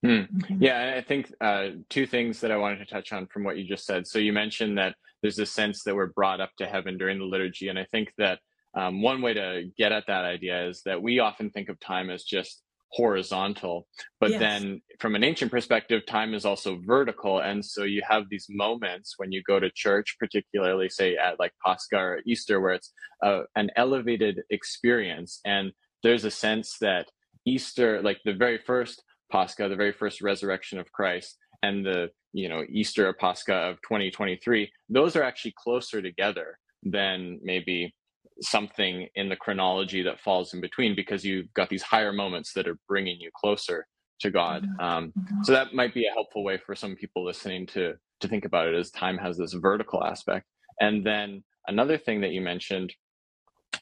[0.05, 0.63] Mm-hmm.
[0.63, 3.63] Yeah, I think uh, two things that I wanted to touch on from what you
[3.65, 4.07] just said.
[4.07, 7.25] So you mentioned that there's a sense that we're brought up to heaven during the
[7.25, 8.39] liturgy, and I think that
[8.73, 12.09] um, one way to get at that idea is that we often think of time
[12.09, 13.87] as just horizontal.
[14.19, 14.39] But yes.
[14.39, 17.39] then from an ancient perspective, time is also vertical.
[17.39, 21.53] And so you have these moments when you go to church, particularly say at like
[21.65, 25.39] Pascha or Easter, where it's uh, an elevated experience.
[25.45, 25.71] And
[26.03, 27.07] there's a sense that
[27.45, 32.49] Easter, like the very first Pascha, the very first resurrection of Christ, and the you
[32.49, 37.93] know Easter or Pascha of 2023, those are actually closer together than maybe
[38.41, 42.67] something in the chronology that falls in between because you've got these higher moments that
[42.67, 43.85] are bringing you closer
[44.19, 44.63] to God.
[44.63, 44.79] Mm-hmm.
[44.83, 45.43] Um, mm-hmm.
[45.43, 48.67] So that might be a helpful way for some people listening to to think about
[48.67, 50.45] it as time has this vertical aspect.
[50.79, 52.93] And then another thing that you mentioned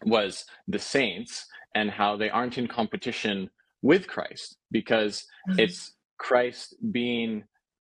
[0.05, 1.45] was the saints
[1.75, 3.49] and how they aren't in competition
[3.81, 5.59] with Christ because mm-hmm.
[5.59, 7.43] it's Christ being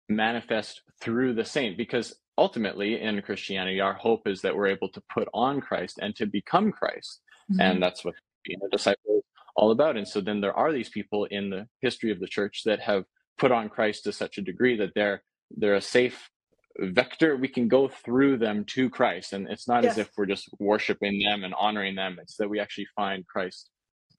[0.09, 5.03] manifest through the saint because ultimately in Christianity, our hope is that we're able to
[5.13, 7.21] put on Christ and to become Christ.
[7.51, 7.61] Mm-hmm.
[7.61, 8.15] And that's what
[8.45, 9.23] being a disciple is
[9.57, 9.97] all about.
[9.97, 13.05] And so then there are these people in the history of the church that have
[13.39, 15.23] put on Christ to such a degree that they're
[15.57, 16.29] they're a safe
[16.79, 17.37] vector.
[17.37, 19.33] We can go through them to Christ.
[19.33, 19.93] And it's not yes.
[19.93, 22.19] as if we're just worshiping them and honoring them.
[22.21, 23.71] It's that we actually find Christ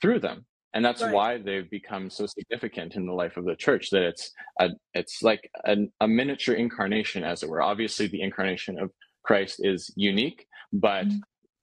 [0.01, 1.13] through them and that's right.
[1.13, 5.23] why they've become so significant in the life of the church that it's a, it's
[5.23, 8.91] like a, a, miniature incarnation as it were obviously the incarnation of
[9.23, 11.17] christ is unique but mm-hmm.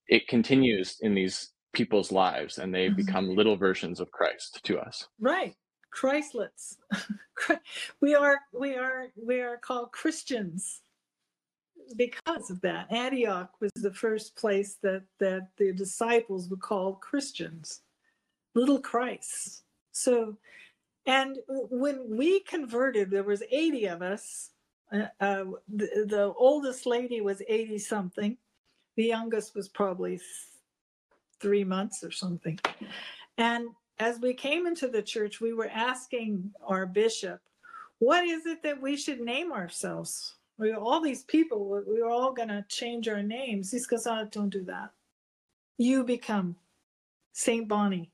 [0.08, 2.96] it continues in these people's lives and they mm-hmm.
[2.96, 5.54] become little versions of christ to us right
[5.94, 6.76] christlets
[8.00, 10.80] we are we are we are called christians
[11.96, 17.82] because of that antioch was the first place that that the disciples were called christians
[18.54, 19.62] little Christ.
[19.92, 20.36] So,
[21.06, 24.50] and when we converted, there was 80 of us.
[24.92, 28.36] Uh, uh, the, the, oldest lady was 80 something.
[28.96, 30.22] The youngest was probably th-
[31.40, 32.58] three months or something.
[33.38, 37.40] And as we came into the church, we were asking our bishop,
[37.98, 40.34] what is it that we should name ourselves?
[40.58, 43.72] We all these people, we were all going to change our names.
[43.72, 44.90] He goes, oh, don't do that.
[45.78, 46.56] you become
[47.32, 48.10] Saint Bonnie.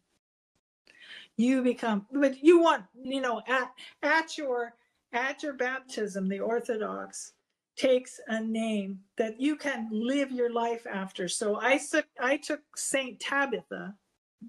[1.41, 3.73] You become, but you want, you know, at
[4.03, 4.75] at your
[5.15, 7.33] at your baptism, the Orthodox
[7.77, 11.29] takes a name that you can live your life after.
[11.29, 13.95] So I took I took Saint Tabitha.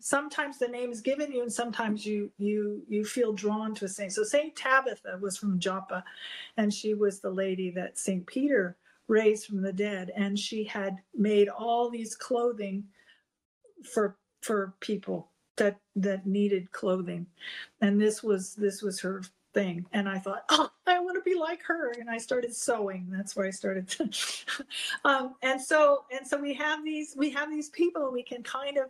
[0.01, 3.87] Sometimes the name is given you, and sometimes you you you feel drawn to a
[3.87, 4.11] saint.
[4.11, 6.03] So Saint Tabitha was from Joppa,
[6.57, 8.75] and she was the lady that Saint Peter
[9.07, 12.83] raised from the dead, and she had made all these clothing
[13.81, 15.30] for for people
[15.61, 17.25] that that needed clothing,
[17.81, 19.21] and this was this was her
[19.53, 19.85] thing.
[19.93, 21.91] And I thought, oh, I want to be like her.
[21.91, 23.07] And I started sewing.
[23.09, 23.95] That's where I started.
[25.05, 28.77] um, and so, and so we have these, we have these people we can kind
[28.77, 28.85] of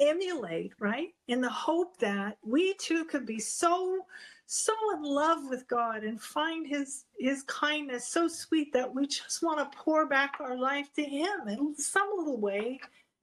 [0.00, 1.08] emulate, right?
[1.28, 4.00] In the hope that we too could be so,
[4.46, 9.42] so in love with God and find his, his kindness so sweet that we just
[9.42, 12.80] want to pour back our life to him in some little way.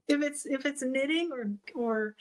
[0.08, 2.16] If it's, if it's knitting or, or,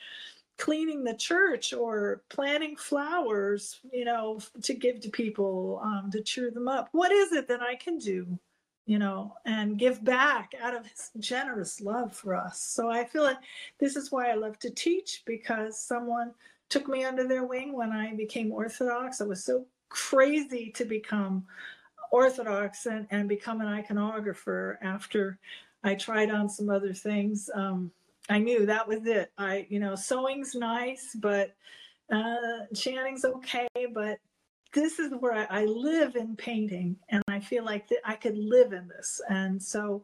[0.57, 6.51] cleaning the church or planting flowers, you know, to give to people, um, to cheer
[6.51, 6.89] them up.
[6.91, 8.39] What is it that I can do,
[8.85, 12.59] you know, and give back out of his generous love for us?
[12.59, 13.39] So I feel like
[13.79, 16.31] this is why I love to teach because someone
[16.69, 19.21] took me under their wing when I became Orthodox.
[19.21, 21.45] I was so crazy to become
[22.11, 25.39] Orthodox and, and become an iconographer after
[25.83, 27.49] I tried on some other things.
[27.53, 27.91] Um,
[28.29, 29.31] I knew that was it.
[29.37, 31.55] I, you know, sewing's nice, but
[32.11, 34.19] uh, chanting's okay, but
[34.73, 38.37] this is where I, I live in painting, and I feel like that I could
[38.37, 39.21] live in this.
[39.29, 40.03] And so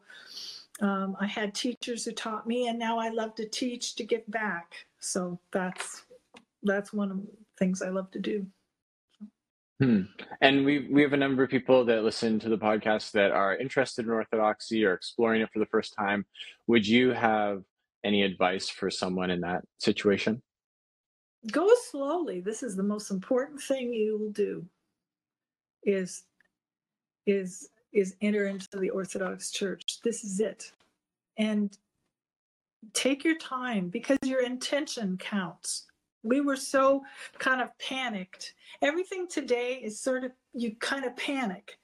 [0.80, 4.26] um, I had teachers who taught me, and now I love to teach to give
[4.28, 4.86] back.
[4.98, 6.04] So that's
[6.62, 7.26] that's one of the
[7.58, 8.46] things I love to do.
[9.80, 10.02] Hmm.
[10.42, 13.56] And we we have a number of people that listen to the podcast that are
[13.56, 16.26] interested in Orthodoxy or exploring it for the first time.
[16.66, 17.64] Would you have
[18.04, 20.42] any advice for someone in that situation?
[21.50, 22.40] Go slowly.
[22.40, 24.64] This is the most important thing you will do
[25.84, 26.24] is
[27.26, 30.00] is is enter into the Orthodox Church.
[30.04, 30.72] This is it.
[31.38, 31.76] And
[32.92, 35.86] take your time because your intention counts
[36.22, 37.02] we were so
[37.38, 38.54] kind of panicked.
[38.82, 41.78] Everything today is sort of you kind of panic.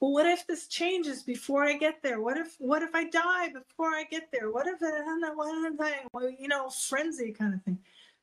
[0.00, 2.20] Well, what if this changes before I get there?
[2.20, 4.50] What if what if I die before I get there?
[4.50, 7.78] What if I, what if I, well, you know, frenzy kind of thing.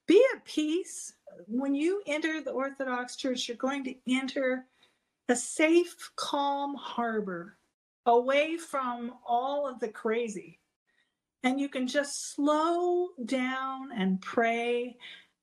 [0.08, 1.14] Be at peace.
[1.48, 4.66] When you enter the Orthodox Church, you're going to enter
[5.28, 7.58] a safe, calm harbor
[8.08, 10.60] away from all of the crazy.
[11.44, 14.98] And you can just slow down and pray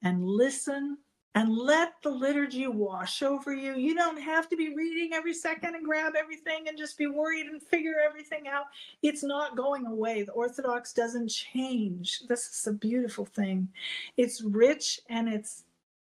[0.07, 0.99] and listen
[1.35, 3.75] and let the liturgy wash over you.
[3.75, 7.47] You don't have to be reading every second and grab everything and just be worried
[7.47, 8.67] and figure everything out.
[9.03, 10.23] It's not going away.
[10.23, 12.21] The Orthodox doesn't change.
[12.29, 13.69] This is a beautiful thing.
[14.17, 15.65] It's rich and it's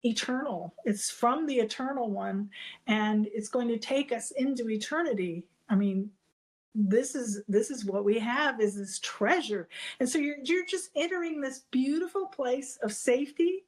[0.04, 0.74] eternal.
[0.86, 2.48] It's from the eternal one
[2.86, 5.44] and it's going to take us into eternity.
[5.68, 6.10] I mean,
[6.74, 9.68] this is this is what we have is this treasure.
[10.00, 13.64] And so you're you're just entering this beautiful place of safety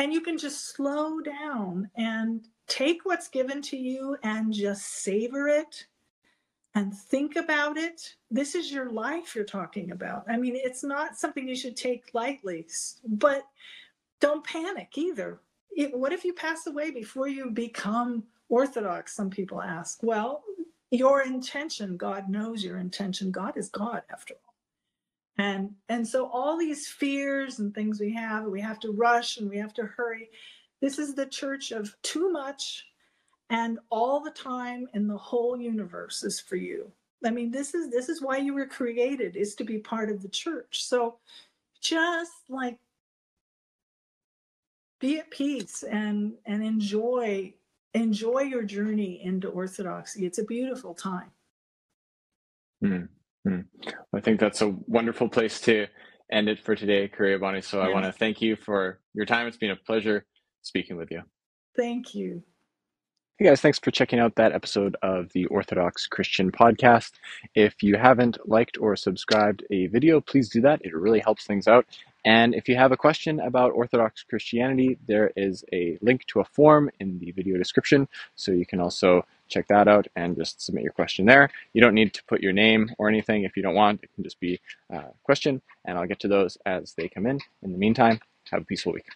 [0.00, 5.46] and you can just slow down and take what's given to you and just savor
[5.46, 5.84] it
[6.74, 8.14] and think about it.
[8.30, 10.24] This is your life you're talking about.
[10.26, 12.66] I mean, it's not something you should take lightly,
[13.04, 13.42] but
[14.20, 15.40] don't panic either.
[15.70, 19.14] It, what if you pass away before you become Orthodox?
[19.14, 20.02] Some people ask.
[20.02, 20.42] Well,
[20.90, 23.30] your intention, God knows your intention.
[23.30, 24.49] God is God after all
[25.40, 29.48] and and so all these fears and things we have we have to rush and
[29.48, 30.28] we have to hurry.
[30.82, 32.86] This is the church of too much
[33.48, 36.92] and all the time in the whole universe is for you.
[37.24, 40.20] I mean this is this is why you were created is to be part of
[40.20, 40.84] the church.
[40.84, 41.16] So
[41.80, 42.78] just like
[45.00, 47.54] be at peace and and enjoy
[47.94, 50.26] enjoy your journey into orthodoxy.
[50.26, 51.30] It's a beautiful time.
[52.84, 53.08] Mm.
[53.46, 53.60] Hmm.
[54.14, 55.86] I think that's a wonderful place to
[56.30, 57.62] end it for today, Khouria Bonnie.
[57.62, 57.88] So yes.
[57.88, 59.46] I want to thank you for your time.
[59.46, 60.26] It's been a pleasure
[60.62, 61.22] speaking with you.
[61.76, 62.42] Thank you.
[63.38, 67.12] Hey guys, thanks for checking out that episode of the Orthodox Christian Podcast.
[67.54, 70.84] If you haven't liked or subscribed a video, please do that.
[70.84, 71.86] It really helps things out.
[72.24, 76.44] And if you have a question about Orthodox Christianity, there is a link to a
[76.44, 78.08] form in the video description.
[78.36, 81.50] So you can also check that out and just submit your question there.
[81.72, 84.02] You don't need to put your name or anything if you don't want.
[84.02, 84.60] It can just be
[84.92, 87.40] uh, a question, and I'll get to those as they come in.
[87.62, 89.06] In the meantime, have a peaceful week.